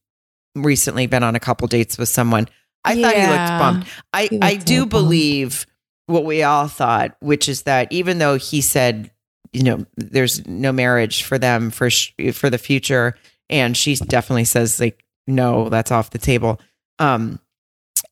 [0.55, 2.49] recently been on a couple dates with someone.
[2.85, 3.87] I thought he looked bummed.
[4.13, 4.91] I, He I do bummed.
[4.91, 5.67] believe
[6.07, 9.11] what we all thought, which is that even though he said,
[9.59, 13.15] you know, there's no marriage for them for sh- for the future,
[13.51, 16.61] and she definitely says like, no, that's off the table.
[16.99, 17.41] Um,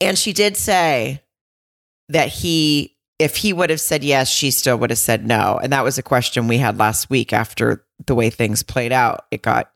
[0.00, 1.22] and she did say
[2.08, 5.72] that he, if he would have said yes, she still would have said no, and
[5.72, 9.24] that was a question we had last week after the way things played out.
[9.30, 9.70] It got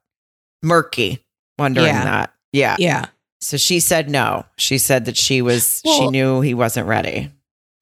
[0.63, 1.25] murky,
[1.59, 2.05] wondering Yeah.
[2.05, 2.35] that.
[2.53, 2.77] Yeah.
[2.79, 3.07] Yeah.
[3.41, 4.45] So she said no.
[4.59, 7.31] She said that she was she knew he wasn't ready.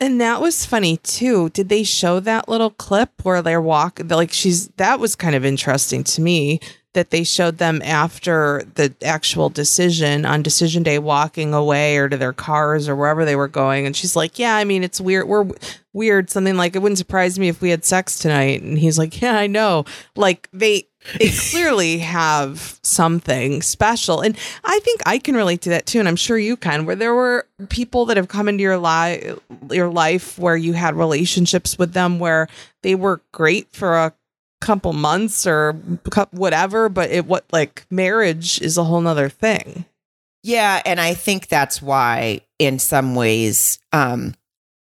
[0.00, 1.50] And that was funny too.
[1.50, 5.44] Did they show that little clip where they're walk like she's that was kind of
[5.44, 6.60] interesting to me
[6.94, 12.16] that they showed them after the actual decision on decision day walking away or to
[12.16, 15.26] their cars or wherever they were going and she's like, "Yeah, I mean, it's weird.
[15.26, 15.46] We're
[15.92, 19.20] weird something like it wouldn't surprise me if we had sex tonight." And he's like,
[19.20, 19.84] "Yeah, I know."
[20.14, 20.88] Like they
[21.18, 24.20] they clearly have something special.
[24.20, 25.98] And I think I can relate to that too.
[25.98, 29.38] And I'm sure you can, where there were people that have come into your life,
[29.70, 32.48] your life where you had relationships with them where
[32.82, 34.12] they were great for a
[34.60, 35.72] couple months or
[36.32, 39.84] whatever, but it what like marriage is a whole nother thing.
[40.42, 44.34] Yeah, and I think that's why in some ways um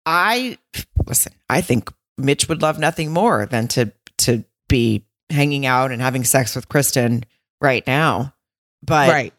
[0.06, 0.58] I
[1.06, 6.02] listen, I think Mitch would love nothing more than to to be hanging out and
[6.02, 7.24] having sex with Kristen
[7.62, 8.34] right now.
[8.84, 9.34] But right.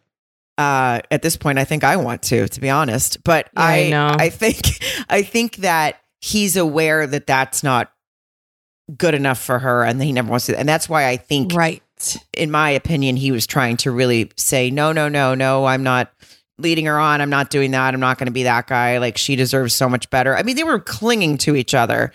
[0.59, 3.76] uh at this point I think I want to to be honest, but Yeah, I
[3.78, 4.16] I know.
[4.18, 4.59] I think
[5.09, 7.93] I think that he's aware that that's not
[8.97, 11.82] good enough for her and he never wants to and that's why I think Right.
[12.36, 16.12] in my opinion, he was trying to really say, no, no, no, no, I'm not
[16.59, 17.20] leading her on.
[17.20, 17.95] I'm not doing that.
[17.95, 18.99] I'm not going to be that guy.
[18.99, 20.36] Like she deserves so much better.
[20.36, 22.12] I mean, they were clinging to each other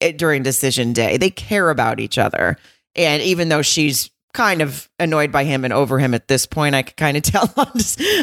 [0.00, 1.16] eh, during decision day.
[1.16, 2.56] They care about each other.
[2.98, 6.74] And even though she's kind of annoyed by him and over him at this point,
[6.74, 7.72] I could kind of tell on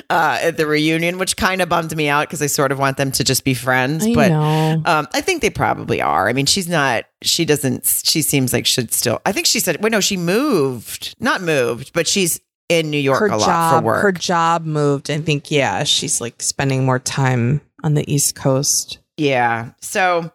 [0.09, 2.97] uh, at the reunion, which kind of bummed me out because I sort of want
[2.97, 4.05] them to just be friends.
[4.05, 4.81] I but know.
[4.85, 6.29] um, I think they probably are.
[6.29, 7.05] I mean, she's not.
[7.21, 8.01] She doesn't.
[8.05, 9.21] She seems like should still.
[9.25, 9.81] I think she said.
[9.81, 11.15] Wait, no, she moved.
[11.19, 14.01] Not moved, but she's in New York her a lot job, for work.
[14.01, 15.09] her job moved.
[15.11, 18.99] I think, yeah, she's like spending more time on the East Coast.
[19.17, 19.71] yeah.
[19.81, 20.31] So,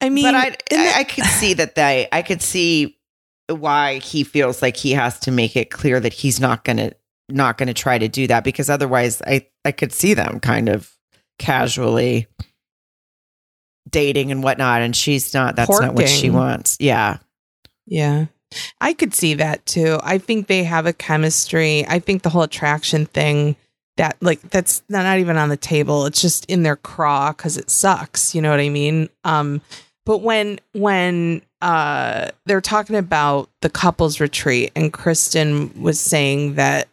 [0.00, 2.08] I mean, but I, I, I could see that they.
[2.12, 2.95] I could see
[3.48, 6.94] why he feels like he has to make it clear that he's not going to
[7.28, 10.68] not going to try to do that because otherwise, I I could see them kind
[10.68, 10.92] of
[11.38, 12.26] casually
[13.88, 15.56] dating and whatnot, and she's not.
[15.56, 16.76] That's not what she wants.
[16.80, 17.18] Yeah.
[17.86, 18.26] Yeah.
[18.80, 19.98] I could see that too.
[20.02, 21.84] I think they have a chemistry.
[21.86, 23.56] I think the whole attraction thing
[23.96, 26.06] that like that's not, not even on the table.
[26.06, 29.08] It's just in their craw cuz it sucks, you know what I mean?
[29.24, 29.60] Um
[30.04, 36.88] but when when uh they're talking about the couples retreat and Kristen was saying that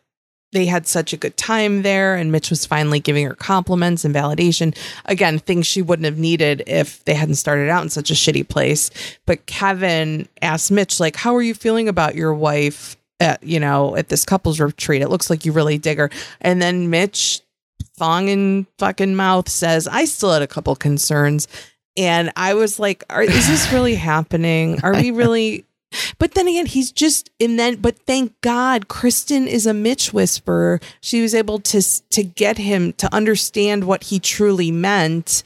[0.52, 4.14] they had such a good time there and Mitch was finally giving her compliments and
[4.14, 4.78] validation.
[5.06, 8.48] Again, things she wouldn't have needed if they hadn't started out in such a shitty
[8.48, 8.92] place.
[9.26, 13.96] But Kevin asked Mitch, like, how are you feeling about your wife at you know
[13.96, 15.02] at this couples retreat.
[15.02, 16.10] It looks like you really dig her.
[16.42, 17.42] And then Mitch,
[17.96, 21.48] thong in fucking mouth, says, "I still had a couple concerns."
[21.96, 24.80] And I was like, Are, "Is this really happening?
[24.84, 25.66] Are we really?"
[26.18, 27.76] But then again, he's just and then.
[27.76, 30.80] But thank God, Kristen is a Mitch whisperer.
[31.02, 35.44] She was able to to get him to understand what he truly meant,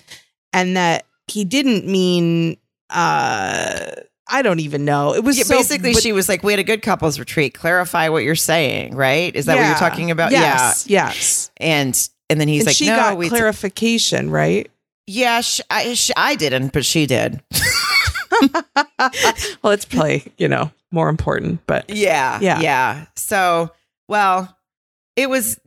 [0.54, 2.58] and that he didn't mean.
[2.89, 3.88] uh
[4.30, 5.14] I don't even know.
[5.16, 7.54] It was Yeah, so- basically, but- she was like, "We had a good couples retreat.
[7.54, 9.34] Clarify what you're saying, right?
[9.34, 10.32] Is that what you're talking about?
[10.32, 11.50] Yes, yes.
[11.58, 11.98] And
[12.30, 14.70] and then he's and like, she "No, got clarification, right?
[15.08, 17.41] Yeah, sh- I, sh- I didn't, but she did.
[19.62, 22.60] well, it's probably you know more important, but Yeah, Yeah.
[22.60, 23.05] yeah.
[23.16, 23.72] So,
[24.08, 24.55] well,
[25.16, 25.60] it was.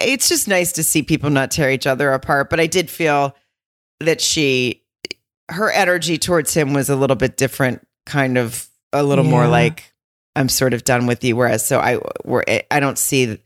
[0.00, 2.50] It's just nice to see people not tear each other apart.
[2.50, 3.36] But I did feel
[4.00, 4.82] that she,
[5.50, 9.92] her energy towards him was a little bit different, kind of a little more like
[10.36, 11.36] I'm sort of done with you.
[11.36, 13.38] Whereas, so I, were I don't see.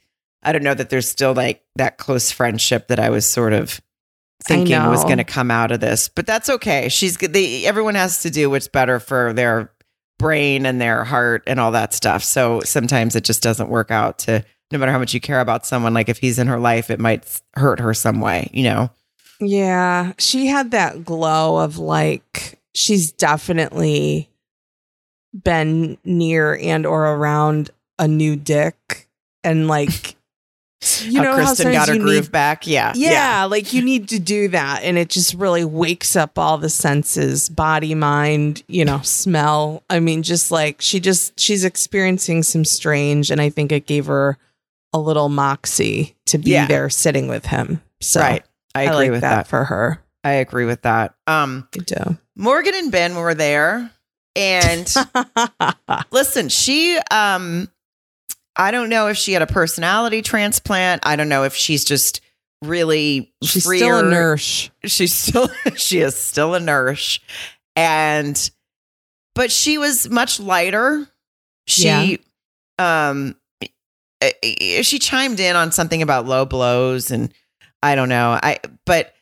[0.42, 3.80] I don't know that there's still like that close friendship that I was sort of
[4.44, 6.08] thinking was going to come out of this.
[6.08, 6.88] But that's okay.
[6.88, 7.32] She's good.
[7.32, 9.72] They, everyone has to do what's better for their
[10.18, 12.22] brain and their heart and all that stuff.
[12.24, 15.64] So sometimes it just doesn't work out to no matter how much you care about
[15.64, 18.90] someone, like if he's in her life, it might hurt her some way, you know?
[19.40, 24.28] yeah, she had that glow of like she's definitely
[25.32, 29.08] been near and or around a new dick,
[29.44, 30.16] and like
[31.02, 32.66] you how know Kristen how got her groove need- back.
[32.66, 32.92] Yeah.
[32.94, 34.82] yeah, like you need to do that.
[34.84, 39.82] And it just really wakes up all the senses body, mind, you know, smell.
[39.90, 43.30] I mean, just like she just, she's experiencing some strange.
[43.30, 44.38] And I think it gave her
[44.92, 46.66] a little moxie to be Yeah.
[46.66, 47.82] there sitting with him.
[48.00, 48.44] So right.
[48.74, 49.46] I I, agree like with that, that.
[49.48, 50.00] for her.
[50.24, 51.14] I agree with that.
[51.26, 52.18] Um, I do.
[52.36, 53.90] Morgan and Ben were there
[54.36, 54.92] and
[56.10, 57.68] listen, she um
[58.58, 61.06] I don't know if she had a personality transplant.
[61.06, 62.20] I don't know if she's just
[62.60, 63.78] really she's freer.
[63.78, 64.70] still a nurse.
[64.84, 67.20] She's still she is still a nurse.
[67.76, 68.50] And
[69.34, 71.08] but she was much lighter.
[71.66, 72.18] She
[72.78, 77.32] um eh, eh, she chimed in on something about low blows and
[77.80, 78.38] I don't know.
[78.42, 79.14] I but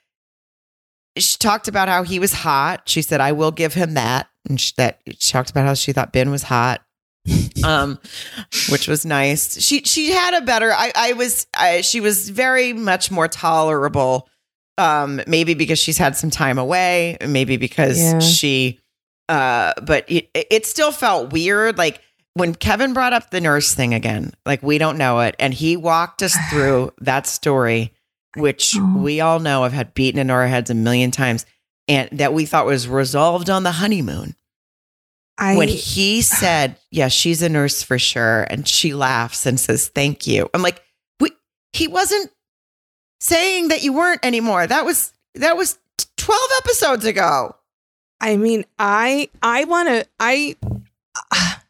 [1.18, 2.88] she talked about how he was hot.
[2.88, 5.92] She said, "I will give him that." And she, that she talked about how she
[5.92, 6.85] thought Ben was hot,
[7.64, 7.98] um,
[8.70, 9.60] which was nice.
[9.62, 10.72] She she had a better.
[10.72, 11.46] I I was.
[11.56, 14.28] I, she was very much more tolerable.
[14.78, 17.16] Um, maybe because she's had some time away.
[17.26, 18.18] Maybe because Yeah.
[18.20, 18.80] she.
[19.28, 21.78] Uh, but it it still felt weird.
[21.78, 22.00] Like
[22.34, 24.32] when Kevin brought up the nurse thing again.
[24.44, 27.92] Like we don't know it, and he walked us through that story
[28.36, 28.98] which Oh.
[28.98, 31.46] we all know have had beaten into our heads a million times
[31.88, 34.36] and that we thought was resolved on the honeymoon.
[35.38, 38.42] I, when he said, Yeah, she's a nurse for sure.
[38.44, 40.48] And she laughs and says, Thank you.
[40.54, 40.82] I'm like,
[41.20, 41.30] we,
[41.72, 42.30] he wasn't
[43.20, 44.66] saying that you weren't anymore.
[44.66, 45.78] That was that was
[46.16, 47.54] 12 episodes ago.
[48.20, 50.56] I mean, I I want to I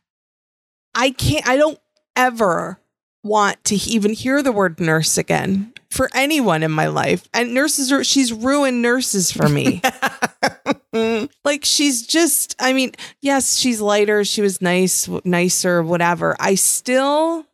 [0.94, 1.78] I can't I don't
[2.14, 2.80] ever
[3.22, 7.28] want to even hear the word nurse again for anyone in my life.
[7.34, 9.82] And nurses are she's ruined nurses for me.
[11.44, 16.36] like she's just I mean, yes, she's lighter, she was nice, nicer, whatever.
[16.40, 17.46] I still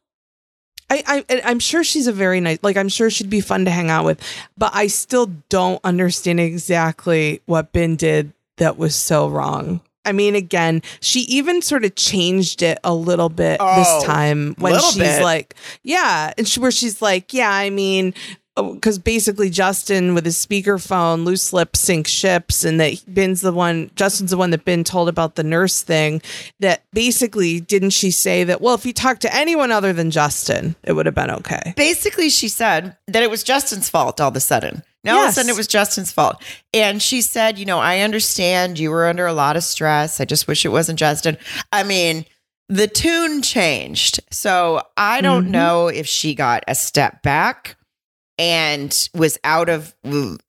[0.90, 3.70] I, I I'm sure she's a very nice like I'm sure she'd be fun to
[3.70, 4.20] hang out with,
[4.59, 9.80] but I still don't understand exactly what Ben did that was so wrong.
[10.05, 14.57] I mean, again, she even sort of changed it a little bit Oh, this time
[14.59, 15.22] when she's bit.
[15.22, 18.12] like, yeah, and she, where she's like, yeah, I mean,
[18.55, 23.90] because basically Justin with his speakerphone loose lip sync ships, and that Ben's the one,
[23.96, 26.20] Justin's the one that Ben told about the nurse thing.
[26.61, 28.61] That basically, didn't she say that?
[28.61, 31.72] Well, if you talked to anyone other than Justin, it would have been okay.
[31.76, 34.82] Basically, she said that it was Justin's fault all of a sudden.
[35.05, 36.40] Now all of a sudden it was Justin's fault.
[36.72, 40.20] And she said, you know, I understand you were under a lot of stress.
[40.20, 41.38] I just wish it wasn't Justin.
[41.72, 42.24] I mean,
[42.68, 44.20] the tune changed.
[44.30, 45.50] So I don't Mhm.
[45.50, 47.76] know if she got a step back
[48.38, 49.94] and was out of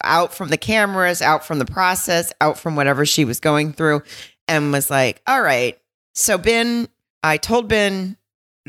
[0.04, 4.02] out from the cameras, out from the process, out from whatever she was going through
[4.48, 5.78] and was like, "All right.
[6.16, 6.88] So Ben,
[7.24, 8.18] I told Ben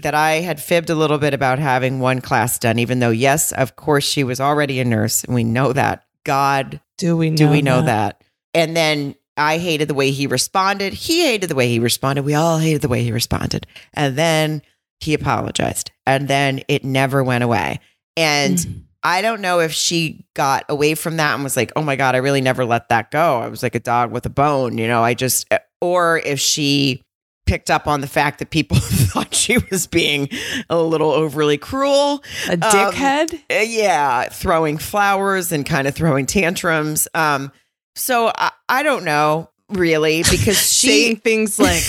[0.02, 3.52] that I had fibbed a little bit about having one class done, even though, yes,
[3.52, 5.22] of course, she was already a nurse.
[5.24, 6.04] And we know that.
[6.24, 7.36] God, Do we know?
[7.36, 8.20] do we know that?
[8.54, 10.92] And then I hated the way he responded.
[10.94, 12.24] He hated the way he responded.
[12.24, 13.66] We all hated the way he responded.
[13.92, 14.62] And then
[15.00, 15.90] he apologized.
[16.06, 17.78] And then it never went away.
[18.16, 18.82] And Mm.
[19.04, 22.14] I don't know if she got away from that and was like, oh my God,
[22.14, 23.38] I really never let that go.
[23.38, 25.46] I was like a dog with a bone, you know, I just,
[25.80, 27.02] or if she
[27.46, 30.28] picked up on the fact that people thought she was being
[30.70, 32.24] a little overly cruel.
[32.48, 33.34] A dickhead?
[33.34, 37.06] Um, yeah, throwing flowers and kind of throwing tantrums.
[37.14, 37.52] Um,
[37.94, 41.82] so I, I don't know really because saying she things like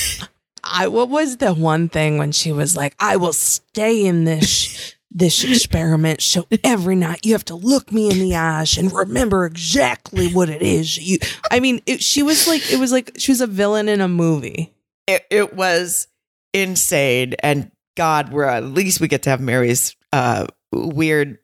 [0.64, 4.95] I what was the one thing when she was like, I will stay in this
[5.16, 9.46] this experiment so every night you have to look me in the eyes and remember
[9.46, 11.18] exactly what it is you
[11.50, 14.10] I mean it, she was like it was like she was a villain in a
[14.10, 14.74] movie.
[15.08, 16.10] it, it was
[16.54, 21.38] insane and god we're at least we get to have mary's uh weird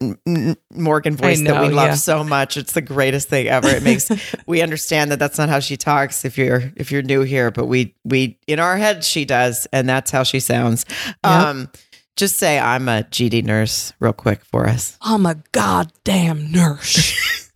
[0.73, 1.93] morgan voice that we love yeah.
[1.93, 4.11] so much it's the greatest thing ever it makes
[4.47, 7.67] we understand that that's not how she talks if you're if you're new here but
[7.67, 10.85] we we in our heads she does and that's how she sounds
[11.23, 11.69] um
[12.17, 17.49] just say i'm a gd nurse real quick for us I'm a goddamn nurse.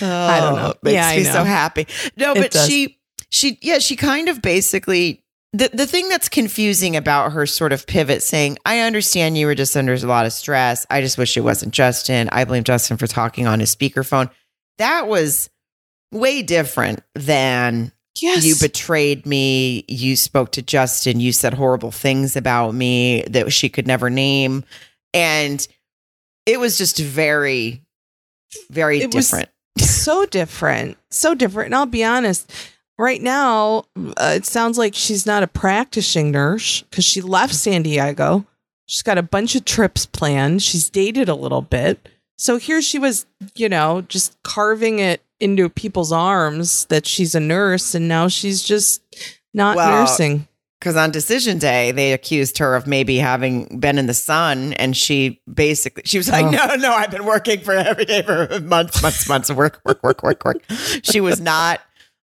[0.00, 0.72] I don't know.
[0.72, 1.32] Oh, Makes Yeah, me know.
[1.32, 1.86] so happy.
[2.16, 2.66] No, It but does.
[2.68, 2.98] she,
[3.30, 7.86] she, yeah, she kind of basically the the thing that's confusing about her sort of
[7.86, 10.84] pivot, saying, "I understand you were just under a lot of stress.
[10.90, 12.28] I just wish it wasn't Justin.
[12.30, 14.30] I blame Justin for talking on his speakerphone."
[14.78, 15.48] That was
[16.12, 17.92] way different than
[18.22, 18.44] yes.
[18.44, 19.84] you betrayed me.
[19.88, 21.20] You spoke to Justin.
[21.20, 24.64] You said horrible things about me that she could never name,
[25.14, 25.66] and
[26.46, 27.82] it was just very,
[28.70, 29.48] very It different.
[29.78, 32.50] so different so different and i'll be honest
[32.98, 33.84] right now
[34.16, 38.46] uh, it sounds like she's not a practicing nurse because she left san diego
[38.86, 42.08] she's got a bunch of trips planned she's dated a little bit
[42.38, 47.40] so here she was you know just carving it into people's arms that she's a
[47.40, 49.02] nurse and now she's just
[49.52, 50.48] not Well, nursing.
[50.80, 54.96] because on decision day they accused her of maybe having been in the sun and
[54.96, 56.50] she basically she was like Oh.
[56.50, 60.02] no no i've been working for every day for months months months of work work
[60.02, 60.62] work work work.
[61.02, 61.80] She was not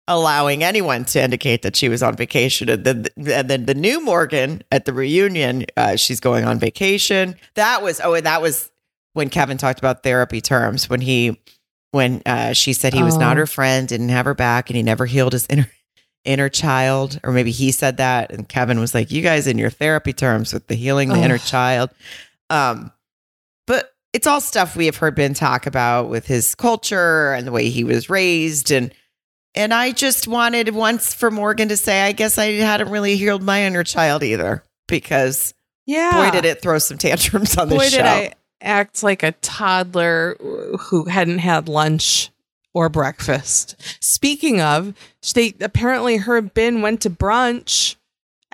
[0.09, 2.69] allowing anyone to indicate that she was on vacation.
[2.69, 7.37] And then and then the new morgan at the reunion uh, she's going on vacation.
[7.55, 8.71] That was oh and that was
[9.13, 11.39] when kevin talked about therapy terms when he
[11.93, 13.40] when uh, she said he was not Oh.
[13.40, 15.70] her friend didn't have her back and he never healed his inner
[16.24, 17.20] inner child.
[17.22, 20.53] Or maybe he said that and kevin was like you guys in your therapy terms
[20.53, 21.90] with the healing the inner child.
[22.51, 22.93] Um
[23.66, 27.53] but it's all stuff we have heard ben talk about with his culture and the
[27.53, 28.70] way he was raised.
[28.70, 28.93] And
[29.55, 33.43] and i just wanted once for morgan to say i guess i hadn't really healed
[33.43, 35.53] my inner child either because
[35.86, 36.12] yeah.
[36.12, 38.05] boy did it throw some tantrums on this boy show.
[38.05, 38.32] I
[38.63, 40.37] act like a toddler
[40.79, 42.31] who hadn't had lunch
[42.75, 43.77] or breakfast.
[44.03, 44.95] Speaking of
[45.35, 47.97] they apparently her and ben went to brunch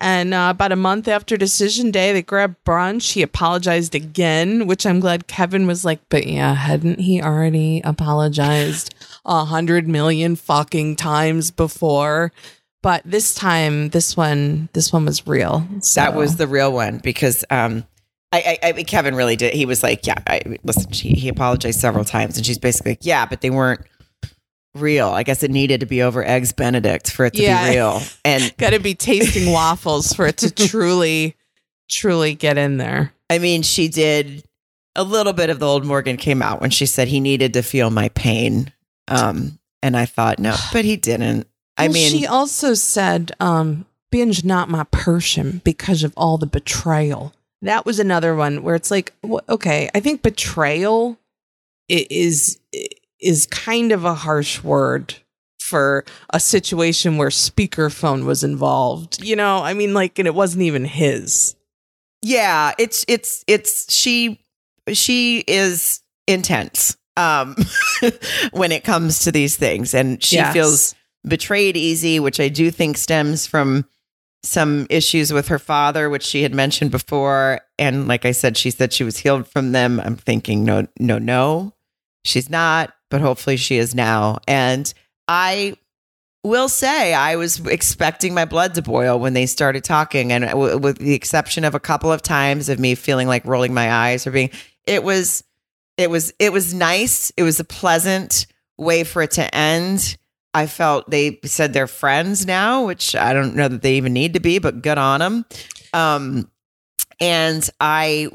[0.01, 3.13] and uh, about a month after decision day they grabbed brunch.
[3.13, 8.95] He apologized again which i'm glad kevin was like but yeah hadn't he already apologized
[9.25, 12.33] a hundred million fucking times before?
[12.83, 15.67] But this time this one this one was real.
[15.95, 17.85] That was the real one because um
[18.33, 19.55] I, I, I Kevin really did.
[19.55, 20.93] He was like, yeah, I listen.
[20.93, 23.81] He, he apologized several times, and she's basically like, yeah, but they weren't
[24.75, 25.09] real.
[25.09, 27.65] I guess it needed to be over eggs Benedict for it to Yeah.
[27.69, 28.03] be real.
[28.25, 31.37] And got to be tasting waffles for it to truly
[31.89, 34.45] truly get in there I mean, she did
[34.95, 37.63] a little bit of the old Morgan came out when she said he needed to
[37.63, 38.73] feel my pain.
[39.07, 41.47] Um, and I thought, no, but he didn't.
[41.77, 46.47] I Well, mean, she also said um Ben's not my person because of all the
[46.47, 47.33] betrayal
[47.63, 49.13] that was another one where it's like
[49.49, 51.19] okay i think betrayal
[51.89, 52.59] is
[53.21, 55.15] is kind of a harsh word
[55.61, 60.63] for a situation where speakerphone was involved you know i mean like and it wasn't
[60.63, 61.55] even his
[62.21, 64.41] yeah, it's it's it's she
[64.93, 67.55] she is intense um
[68.51, 70.53] when it comes to these things and she Yes.
[70.53, 70.95] feels
[71.25, 73.85] betrayed easy, which I do think stems from
[74.43, 77.61] some issues with her father, which she had mentioned before.
[77.79, 80.01] And like I said, she said she was healed from them.
[80.01, 81.75] I'm thinking, no, no, no,
[82.25, 84.39] she's not, but hopefully she is now.
[84.47, 84.93] And
[85.27, 85.77] I
[86.45, 90.33] will say, I was expecting my blood to boil when they started talking.
[90.33, 93.75] And w- with the exception of a couple of times of me feeling like rolling
[93.75, 94.51] my eyes or being,
[94.87, 95.43] it was,
[95.97, 97.31] it was, it was nice.
[97.37, 98.47] It was a pleasant
[98.79, 100.17] way for it to end.
[100.55, 104.35] I felt they said they're friends now, which I don't know that they even need
[104.35, 105.45] to be, but good on them.
[105.93, 106.51] Um,
[107.21, 108.29] and I,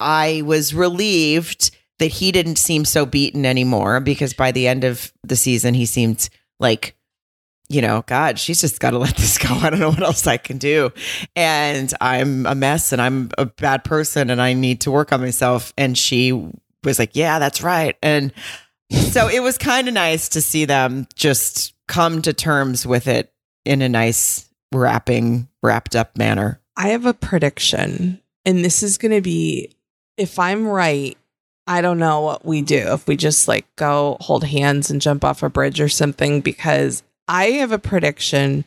[0.00, 5.12] I was relieved that he didn't seem so beaten anymore because by the end of
[5.22, 6.28] the season, he seemed
[6.58, 6.96] like,
[7.68, 9.48] you know, God, she's just got to let this go.
[9.62, 10.90] I don't know what else I can do.
[11.36, 15.20] And I'm a mess and I'm a bad person and I need to work on
[15.20, 15.72] myself.
[15.78, 16.32] And she
[16.82, 17.96] was like, Yeah, that's right.
[18.02, 18.32] And
[18.92, 23.32] so it was kind of nice to see them just come to terms with it
[23.64, 26.60] in a nice wrapping wrapped up manner.
[26.76, 29.74] I have a prediction, and this is going to be
[30.16, 31.16] if I'm right.
[31.66, 35.24] I don't know what we do if we just like go hold hands and jump
[35.24, 38.64] off a bridge or something because I have a prediction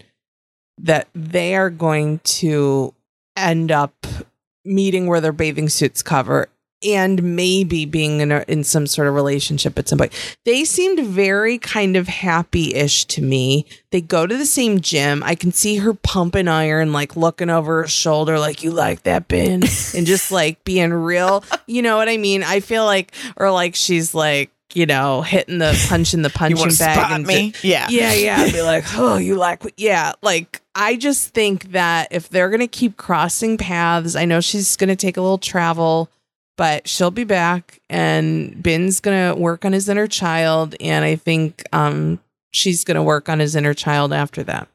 [0.77, 2.93] that they are going to
[3.35, 4.07] end up
[4.63, 6.47] meeting where their bathing suits cover
[6.83, 10.13] and maybe being in, a, in some sort of relationship at some point.
[10.43, 13.65] They seemed very kind of happy ish to me.
[13.91, 15.23] They go to the same gym.
[15.23, 19.27] I can see her pumping iron, like looking over her shoulder, like, you like that,
[19.27, 19.63] Ben?
[19.95, 21.43] and just like being real.
[21.65, 22.43] You know what I mean?
[22.43, 26.75] I feel like, or like she's like, you know, hitting the punch in the punching
[26.77, 27.53] bag and me?
[27.63, 27.87] Yeah.
[27.89, 28.37] yeah, yeah.
[28.39, 30.11] I'd be like, oh, you like, yeah.
[30.21, 34.75] Like, I just think that if they're going to keep crossing paths, I know she's
[34.75, 36.09] going to take a little travel,
[36.57, 40.75] but she'll be back and Ben's going to work on his inner child.
[40.79, 42.19] And I think um,
[42.53, 44.67] she's going to work on his inner child after that.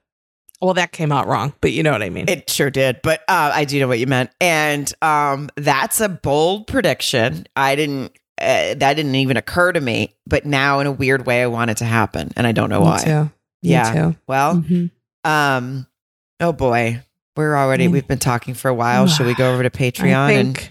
[0.63, 2.27] Well, that came out wrong, but you know what I mean.
[2.29, 6.09] It sure did, but uh, I do know what you meant, and um, that's a
[6.11, 7.47] bold prediction.
[7.57, 8.13] I didn't.
[8.39, 11.71] Uh, that didn't even occur to me, but now in a weird way, I want
[11.71, 12.99] it to happen, and I don't know Me why.
[13.05, 13.31] too.
[13.63, 13.93] Yeah.
[13.95, 14.17] too.
[14.27, 14.91] Well, Mhm.
[15.25, 15.87] um,
[16.41, 17.01] oh boy,
[17.37, 17.93] we're already Mm.
[17.93, 19.07] we've been talking for a while.
[19.07, 20.71] Should we go over to Patreon I and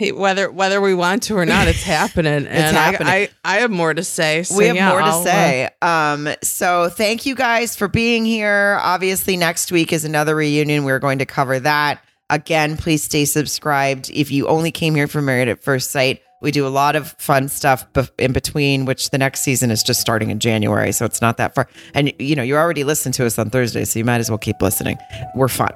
[0.00, 2.46] hey, whether whether we want to or not, it's happening.
[2.46, 3.08] and I- happening.
[3.12, 4.42] I, I, have more to say.
[4.44, 5.68] So we have yeah, more to I'll, uh, say.
[5.82, 8.78] um, so thank you guys for being here.
[8.82, 10.84] Obviously, next week is another reunion.
[10.84, 12.78] We're going to cover that again.
[12.78, 14.10] Please stay subscribed.
[14.10, 17.12] If you only came here for Married at First Sight, we do a lot of
[17.18, 17.86] fun stuff
[18.18, 18.86] in between.
[18.86, 21.68] Which the next season is just starting in January, so it's not that far.
[21.92, 24.38] And you know, you already listened to us on Thursday, so you might as well
[24.38, 24.96] keep listening.
[25.36, 25.74] We're fun,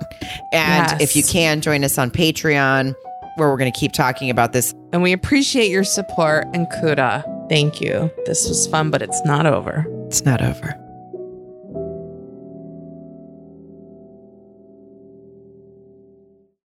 [0.54, 1.02] and Yes.
[1.02, 2.94] if you can join us on Patreon.
[3.36, 7.48] Where we're going to keep talking about this And we appreciate your support and Kuda.
[7.48, 8.10] Thank you.
[8.26, 9.86] This was fun, but it's not over.
[10.06, 10.83] It's not over.